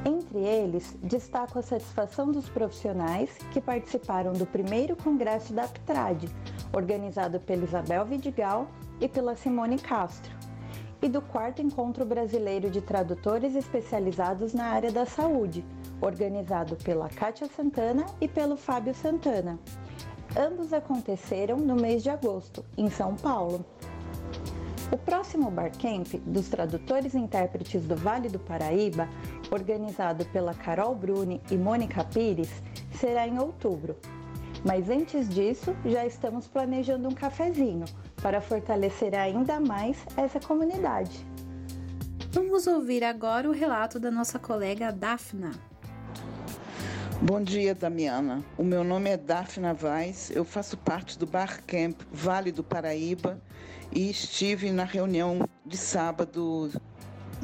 Entre 0.02 0.38
eles, 0.38 0.96
destaco 1.02 1.58
a 1.58 1.62
satisfação 1.62 2.32
dos 2.32 2.48
profissionais 2.48 3.36
que 3.52 3.60
participaram 3.60 4.32
do 4.32 4.46
primeiro 4.46 4.96
congresso 4.96 5.52
da 5.52 5.64
Aptrad, 5.64 6.24
organizado 6.72 7.38
pela 7.38 7.64
Isabel 7.64 8.06
Vidigal 8.06 8.68
e 9.02 9.06
pela 9.06 9.36
Simone 9.36 9.78
Castro, 9.78 10.34
e 11.02 11.10
do 11.10 11.20
quarto 11.20 11.60
encontro 11.60 12.06
brasileiro 12.06 12.70
de 12.70 12.80
tradutores 12.80 13.54
especializados 13.54 14.54
na 14.54 14.64
área 14.64 14.90
da 14.90 15.04
saúde, 15.04 15.62
organizado 16.00 16.76
pela 16.76 17.08
Kátia 17.08 17.48
Santana 17.48 18.06
e 18.20 18.28
pelo 18.28 18.56
Fábio 18.56 18.94
Santana. 18.94 19.58
Ambos 20.36 20.72
aconteceram 20.72 21.56
no 21.56 21.74
mês 21.74 22.02
de 22.02 22.10
agosto, 22.10 22.64
em 22.76 22.88
São 22.88 23.16
Paulo. 23.16 23.64
O 24.92 24.96
próximo 24.96 25.50
Barcamp 25.50 26.14
dos 26.26 26.48
tradutores 26.48 27.14
e 27.14 27.18
intérpretes 27.18 27.84
do 27.84 27.94
Vale 27.94 28.28
do 28.28 28.38
Paraíba, 28.38 29.08
organizado 29.50 30.24
pela 30.26 30.54
Carol 30.54 30.94
Bruni 30.94 31.40
e 31.50 31.56
Mônica 31.56 32.04
Pires, 32.04 32.50
será 32.92 33.26
em 33.26 33.38
outubro. 33.38 33.96
Mas 34.64 34.90
antes 34.90 35.28
disso, 35.28 35.74
já 35.84 36.04
estamos 36.04 36.46
planejando 36.46 37.08
um 37.08 37.14
cafezinho 37.14 37.84
para 38.20 38.40
fortalecer 38.40 39.14
ainda 39.14 39.58
mais 39.58 39.96
essa 40.16 40.40
comunidade. 40.40 41.24
Vamos 42.32 42.66
ouvir 42.66 43.02
agora 43.02 43.48
o 43.48 43.52
relato 43.52 43.98
da 43.98 44.10
nossa 44.10 44.38
colega 44.38 44.92
Dafna. 44.92 45.69
Bom 47.22 47.42
dia, 47.42 47.74
Damiana. 47.74 48.42
O 48.56 48.64
meu 48.64 48.82
nome 48.82 49.10
é 49.10 49.16
Daphna 49.18 49.74
Vaz, 49.74 50.32
eu 50.34 50.42
faço 50.42 50.78
parte 50.78 51.18
do 51.18 51.26
Bar 51.26 51.62
Camp 51.66 52.00
Vale 52.10 52.50
do 52.50 52.64
Paraíba 52.64 53.38
e 53.92 54.08
estive 54.08 54.72
na 54.72 54.84
reunião 54.84 55.46
de 55.66 55.76
sábado, 55.76 56.70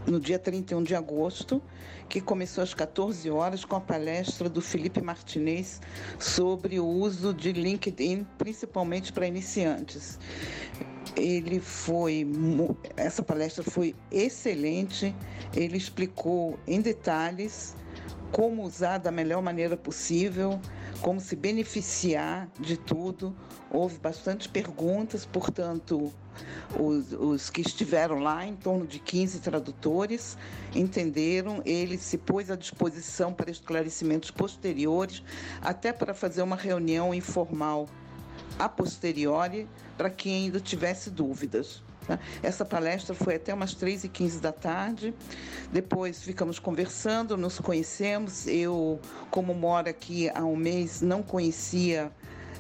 no 0.07 0.19
dia 0.19 0.39
31 0.39 0.83
de 0.83 0.95
agosto, 0.95 1.63
que 2.09 2.23
começou 2.23 2.65
às 2.65 2.73
14 2.73 3.29
horas 3.29 3.67
com 3.67 3.77
a 3.77 3.81
palestra 3.81 4.49
do 4.49 4.63
Felipe 4.63 5.03
Martinez 5.03 5.83
sobre 6.19 6.81
o 6.81 6.87
uso 6.87 7.35
de 7.35 7.53
LinkedIn, 7.53 8.27
principalmente 8.39 9.13
para 9.13 9.27
iniciantes. 9.27 10.19
Ele 11.15 11.61
foi, 11.61 12.27
essa 12.97 13.23
palestra 13.23 13.63
foi 13.63 13.95
excelente, 14.11 15.15
ele 15.55 15.77
explicou 15.77 16.59
em 16.67 16.81
detalhes 16.81 17.77
como 18.33 18.63
usar 18.63 18.99
da 18.99 19.11
melhor 19.11 19.43
maneira 19.43 19.77
possível, 19.77 20.61
como 21.01 21.21
se 21.21 21.37
beneficiar 21.37 22.49
de 22.59 22.77
tudo. 22.77 23.35
Houve 23.71 23.99
bastante 23.99 24.49
perguntas, 24.49 25.27
portanto, 25.27 26.13
os, 26.79 27.13
os, 27.13 27.51
que 27.51 27.61
estiveram 27.61 28.19
lá, 28.19 28.47
em 28.47 28.55
torno 28.55 28.87
de 28.87 28.99
15 28.99 29.41
tradutores, 29.41 30.37
entenderam. 30.75 31.63
Ele 31.65 31.99
se 31.99 32.19
pôs 32.19 32.51
à 32.51 32.57
disposição 32.57 33.33
para 33.33 33.51
esclarecimentos 33.51 34.31
posteriores, 34.31 35.23
até 35.61 35.93
para 35.93 36.15
fazer 36.15 36.43
uma 36.43 36.57
reunião 36.57 37.15
informal 37.15 37.89
a 38.59 38.69
posteriori, 38.69 39.69
para 39.97 40.11
quem 40.11 40.47
ainda 40.47 40.61
tivesse 40.61 41.11
dúvidas. 41.11 41.83
Tá? 42.07 42.19
Essa 42.43 42.65
palestra 42.65 43.15
foi 43.15 43.35
até 43.37 43.53
umas 43.53 43.75
3h15 43.75 44.41
da 44.41 44.53
tarde. 44.53 45.15
Depois 45.73 46.23
ficamos 46.23 46.59
conversando, 46.59 47.37
nos 47.37 47.59
conhecemos. 47.59 48.47
Eu, 48.47 49.01
como 49.31 49.55
moro 49.55 49.89
aqui 49.89 50.31
há 50.31 50.45
um 50.45 50.57
mês, 50.57 51.01
não 51.03 51.23
conhecia 51.23 52.13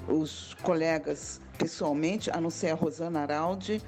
os 0.08 0.54
colegas 0.62 1.40
pessoalmente, 1.58 2.30
a 2.30 2.40
não 2.40 2.50
ser 2.50 2.70
a 2.70 2.74
Rosana 2.74 3.20
Araldi. 3.20 3.80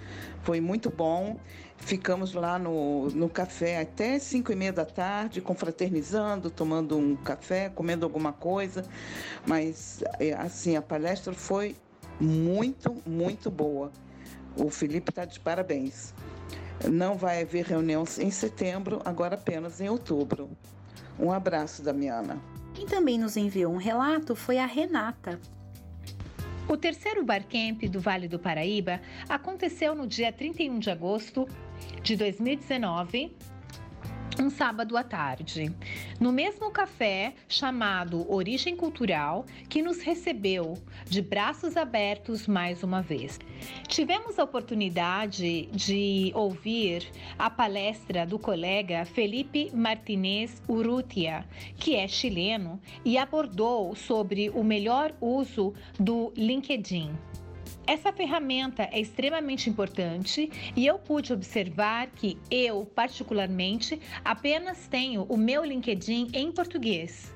Foi 0.43 0.61
muito 0.61 0.91
bom. 0.91 1.39
Ficamos 1.77 2.35
lá 2.35 2.59
no, 2.59 3.09
no 3.11 3.29
café 3.29 3.81
até 3.81 4.19
5 4.19 4.51
e 4.51 4.57
meia 4.57 4.73
da 4.73 4.85
tarde, 4.85 5.41
confraternizando, 5.41 6.51
tomando 6.51 6.97
um 6.97 7.15
café, 7.15 7.69
comendo 7.69 8.05
alguma 8.05 8.33
coisa. 8.33 8.85
Mas, 9.47 10.03
é, 10.19 10.33
assim, 10.33 10.77
a 10.77 10.83
palestra 10.83 11.33
foi 11.33 11.77
muito, 12.21 12.97
muito 13.07 13.51
boa. 13.51 13.93
O 14.59 14.71
Felipe 14.71 15.11
está 15.11 15.25
de 15.25 15.39
parabéns. 15.39 16.13
Não 16.91 17.17
vai 17.17 17.43
haver 17.43 17.65
reunião 17.65 18.05
em 18.19 18.31
setembro, 18.31 19.01
agora 19.05 19.37
apenas 19.37 19.81
em 19.81 19.89
outubro. 19.89 20.51
Um 21.19 21.31
abraço, 21.33 21.83
Damiana. 21.83 22.41
Quem 22.75 22.85
também 22.85 23.19
nos 23.19 23.37
enviou 23.37 23.73
um 23.73 23.77
relato 23.77 24.35
foi 24.35 24.59
a 24.59 24.67
Renata. 24.67 25.41
O 26.69 26.77
terceiro 26.77 27.25
Barcamp 27.25 27.83
do 27.89 28.01
Vale 28.01 28.29
do 28.29 28.39
Paraíba 28.39 29.01
aconteceu 29.29 29.95
no 29.95 30.07
dia 30.07 30.33
31 30.33 30.79
de 30.79 30.91
agosto 30.91 31.49
de 32.03 32.17
2019 32.17 33.35
um 34.41 34.51
sábado 34.51 34.97
à 34.97 35.03
tarde, 35.03 35.75
no 36.21 36.31
mesmo 36.31 36.71
café 36.71 37.35
chamado 37.49 38.31
Origem 38.33 38.77
Cultural, 38.77 39.45
que 39.69 39.83
nos 39.83 40.01
recebeu 40.01 40.75
de 41.05 41.21
braços 41.21 41.77
abertos 41.77 42.47
mais 42.47 42.83
uma 42.83 43.03
vez. 43.03 43.39
Tivemos 43.89 44.39
a 44.39 44.45
oportunidade 44.45 45.67
de 45.67 46.33
ouvir 46.35 47.11
a 47.39 47.51
palestra 47.51 48.25
do 48.25 48.39
colega 48.39 49.05
Felipe 49.05 49.71
Martinez 49.75 50.63
Urrutia, 50.69 51.45
que 51.77 51.97
é 51.97 52.07
chileno 52.07 52.81
e 53.05 53.19
abordou 53.19 53.95
sobre 53.97 54.51
o 54.51 54.63
melhor 54.63 55.13
uso 55.21 55.75
do 55.99 56.33
LinkedIn. 56.37 57.11
Essa 57.89 58.13
ferramenta 58.13 58.87
é 58.93 59.01
extremamente 59.01 59.71
importante 59.71 60.51
e 60.77 60.87
eu 60.87 60.99
pude 60.99 61.33
observar 61.33 62.09
que 62.09 62.37
eu, 62.51 62.85
particularmente, 62.85 63.99
apenas 64.23 64.87
tenho 64.87 65.23
o 65.23 65.39
meu 65.39 65.65
LinkedIn 65.65 66.29
em 66.35 66.53
português 66.53 67.33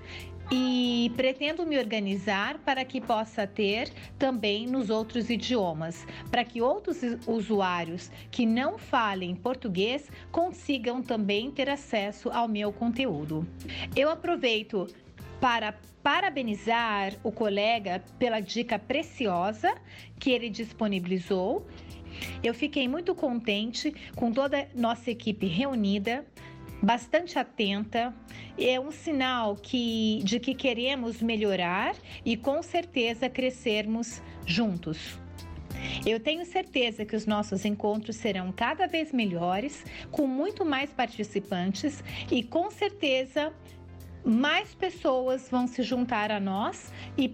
e 0.50 1.10
pretendo 1.16 1.64
me 1.64 1.78
organizar 1.78 2.58
para 2.58 2.84
que 2.84 3.00
possa 3.00 3.46
ter 3.46 3.90
também 4.18 4.66
nos 4.66 4.90
outros 4.90 5.30
idiomas, 5.30 6.06
para 6.30 6.44
que 6.44 6.60
outros 6.60 6.98
usuários 7.26 8.10
que 8.30 8.44
não 8.44 8.76
falem 8.76 9.34
português 9.34 10.10
consigam 10.30 11.02
também 11.02 11.50
ter 11.50 11.70
acesso 11.70 12.28
ao 12.28 12.46
meu 12.46 12.70
conteúdo. 12.70 13.48
Eu 13.96 14.10
aproveito 14.10 14.86
para 15.42 15.74
parabenizar 16.04 17.14
o 17.24 17.32
colega 17.32 18.00
pela 18.16 18.38
dica 18.38 18.78
preciosa 18.78 19.74
que 20.16 20.30
ele 20.30 20.48
disponibilizou. 20.48 21.66
Eu 22.44 22.54
fiquei 22.54 22.86
muito 22.86 23.12
contente 23.12 23.92
com 24.14 24.30
toda 24.30 24.60
a 24.60 24.66
nossa 24.72 25.10
equipe 25.10 25.48
reunida, 25.48 26.24
bastante 26.80 27.40
atenta. 27.40 28.14
É 28.56 28.78
um 28.78 28.92
sinal 28.92 29.56
que, 29.56 30.20
de 30.22 30.38
que 30.38 30.54
queremos 30.54 31.20
melhorar 31.20 31.96
e 32.24 32.36
com 32.36 32.62
certeza 32.62 33.28
crescermos 33.28 34.22
juntos. 34.46 35.18
Eu 36.06 36.20
tenho 36.20 36.44
certeza 36.46 37.04
que 37.04 37.16
os 37.16 37.26
nossos 37.26 37.64
encontros 37.64 38.14
serão 38.14 38.52
cada 38.52 38.86
vez 38.86 39.10
melhores, 39.10 39.84
com 40.12 40.24
muito 40.24 40.64
mais 40.64 40.92
participantes 40.92 42.04
e 42.30 42.44
com 42.44 42.70
certeza 42.70 43.52
mais 44.24 44.74
pessoas 44.74 45.48
vão 45.50 45.66
se 45.66 45.82
juntar 45.82 46.30
a 46.30 46.38
nós 46.38 46.92
e 47.16 47.32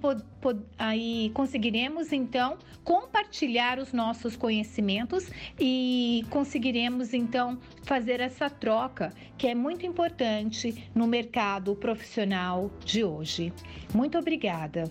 aí 0.78 1.30
conseguiremos 1.34 2.12
então 2.12 2.57
compartilhar 2.82 3.78
os 3.78 3.93
nossos 3.93 4.36
conhecimentos 4.36 5.30
e 5.59 6.24
conseguiremos 6.30 7.12
então 7.12 7.59
fazer 7.82 8.20
essa 8.20 8.49
troca 8.49 9.12
que 9.36 9.47
é 9.47 9.55
muito 9.55 9.84
importante 9.84 10.89
no 10.95 11.07
mercado 11.07 11.74
profissional 11.76 12.70
de 12.84 13.05
hoje. 13.05 13.53
Muito 13.95 14.16
obrigada. 14.18 14.91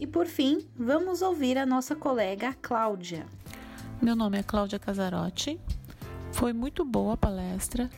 E 0.00 0.06
por 0.06 0.26
fim, 0.26 0.66
vamos 0.76 1.22
ouvir 1.22 1.56
a 1.58 1.66
nossa 1.66 1.94
colega 1.94 2.54
Cláudia. 2.60 3.26
Meu 4.02 4.14
nome 4.14 4.38
é 4.38 4.42
Cláudia 4.42 4.78
Casarotti. 4.78 5.58
Foi 6.32 6.52
muito 6.52 6.84
boa 6.84 7.14
a 7.14 7.16
palestra 7.16 7.88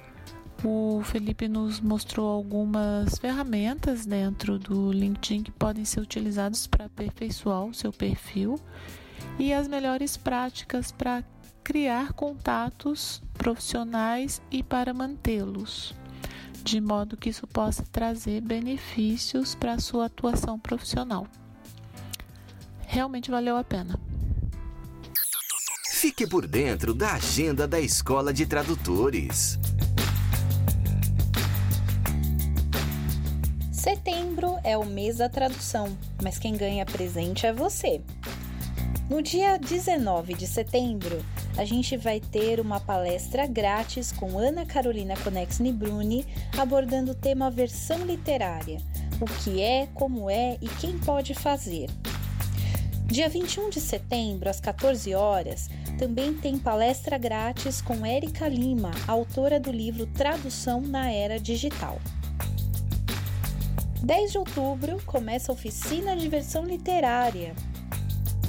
o 0.69 1.01
Felipe 1.05 1.47
nos 1.47 1.81
mostrou 1.81 2.29
algumas 2.29 3.19
ferramentas 3.19 4.05
dentro 4.05 4.59
do 4.59 4.91
LinkedIn 4.91 5.45
que 5.45 5.53
podem 5.53 5.85
ser 5.85 6.01
utilizadas 6.01 6.67
para 6.67 6.87
aperfeiçoar 6.87 7.65
o 7.65 7.73
seu 7.73 7.93
perfil 7.93 8.59
e 9.39 9.53
as 9.53 9.69
melhores 9.69 10.17
práticas 10.17 10.91
para 10.91 11.23
criar 11.63 12.13
contatos 12.15 13.23
profissionais 13.35 14.43
e 14.51 14.61
para 14.61 14.93
mantê-los, 14.93 15.95
de 16.65 16.81
modo 16.81 17.17
que 17.17 17.31
isso 17.31 17.47
possa 17.47 17.85
trazer 17.93 18.41
benefícios 18.41 19.55
para 19.55 19.75
a 19.75 19.79
sua 19.79 20.07
atuação 20.07 20.59
profissional. 20.59 21.29
Realmente 22.89 23.31
valeu 23.31 23.57
a 23.57 23.63
pena. 23.63 24.01
Fique 25.93 26.27
por 26.27 26.47
dentro 26.47 26.93
da 26.93 27.13
agenda 27.15 27.69
da 27.69 27.81
Escola 27.81 28.33
de 28.33 28.47
Tradutores. 28.47 29.59
Setembro 33.87 34.59
é 34.65 34.77
o 34.77 34.85
mês 34.85 35.19
da 35.19 35.29
tradução, 35.29 35.97
mas 36.21 36.41
quem 36.41 36.57
ganha 36.57 36.85
presente 36.85 37.47
é 37.47 37.53
você. 37.53 38.01
No 39.09 39.23
dia 39.23 39.57
19 39.59 40.35
de 40.35 40.45
setembro, 40.45 41.25
a 41.57 41.65
gente 41.65 41.97
vai 41.97 42.19
ter 42.19 42.59
uma 42.59 42.81
palestra 42.81 43.47
grátis 43.47 44.11
com 44.11 44.41
Ana 44.41 44.67
Carolina 44.67 45.15
Conexni 45.17 45.73
Bruni 45.73 46.27
abordando 46.59 47.13
o 47.13 47.15
tema 47.15 47.49
versão 47.49 48.05
literária, 48.05 48.79
o 49.21 49.25
que 49.25 49.63
é, 49.63 49.87
como 49.95 50.29
é 50.29 50.59
e 50.61 50.67
quem 50.81 50.99
pode 50.99 51.33
fazer. 51.33 51.89
Dia 53.05 53.29
21 53.29 53.71
de 53.71 53.81
setembro, 53.81 54.51
às 54.51 54.59
14 54.59 55.15
horas, 55.15 55.71
também 55.97 56.35
tem 56.35 56.59
palestra 56.59 57.17
grátis 57.17 57.81
com 57.81 58.05
Érica 58.05 58.49
Lima, 58.49 58.91
autora 59.07 59.61
do 59.61 59.71
livro 59.71 60.07
Tradução 60.07 60.81
na 60.81 61.13
Era 61.13 61.39
Digital. 61.39 62.01
10 64.03 64.33
de 64.33 64.39
outubro 64.39 64.99
começa 65.07 65.51
a 65.51 65.55
oficina 65.55 66.17
de 66.17 66.29
versão 66.29 66.65
literária. 66.65 67.55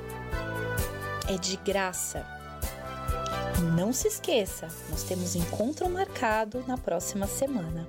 É 1.28 1.38
de 1.38 1.56
graça. 1.58 2.26
Não 3.76 3.94
se 3.94 4.08
esqueça, 4.08 4.70
nós 4.90 5.04
temos 5.04 5.36
encontro 5.36 5.88
marcado 5.88 6.64
na 6.68 6.80
próxima 6.80 7.28
semana. 7.28 7.88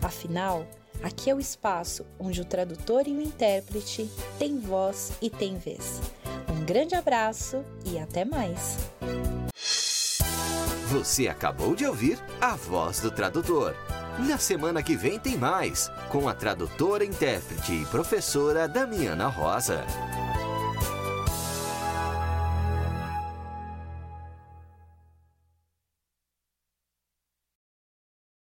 Afinal, 0.00 0.64
aqui 1.02 1.28
é 1.28 1.34
o 1.34 1.40
espaço 1.40 2.06
onde 2.20 2.40
o 2.40 2.44
tradutor 2.44 3.08
e 3.08 3.16
o 3.16 3.20
intérprete 3.20 4.08
têm 4.38 4.60
voz 4.60 5.10
e 5.20 5.28
têm 5.28 5.58
vez. 5.58 6.00
Grande 6.70 6.94
abraço 6.94 7.64
e 7.84 7.98
até 7.98 8.24
mais! 8.24 8.78
Você 10.86 11.26
acabou 11.26 11.74
de 11.74 11.84
ouvir 11.84 12.16
a 12.40 12.54
voz 12.54 13.00
do 13.00 13.10
tradutor. 13.10 13.74
Na 14.20 14.38
semana 14.38 14.80
que 14.80 14.94
vem 14.94 15.18
tem 15.18 15.36
mais, 15.36 15.90
com 16.12 16.28
a 16.28 16.32
tradutora, 16.32 17.04
intérprete 17.04 17.72
e 17.72 17.84
professora 17.86 18.68
Damiana 18.68 19.26
Rosa. 19.26 19.84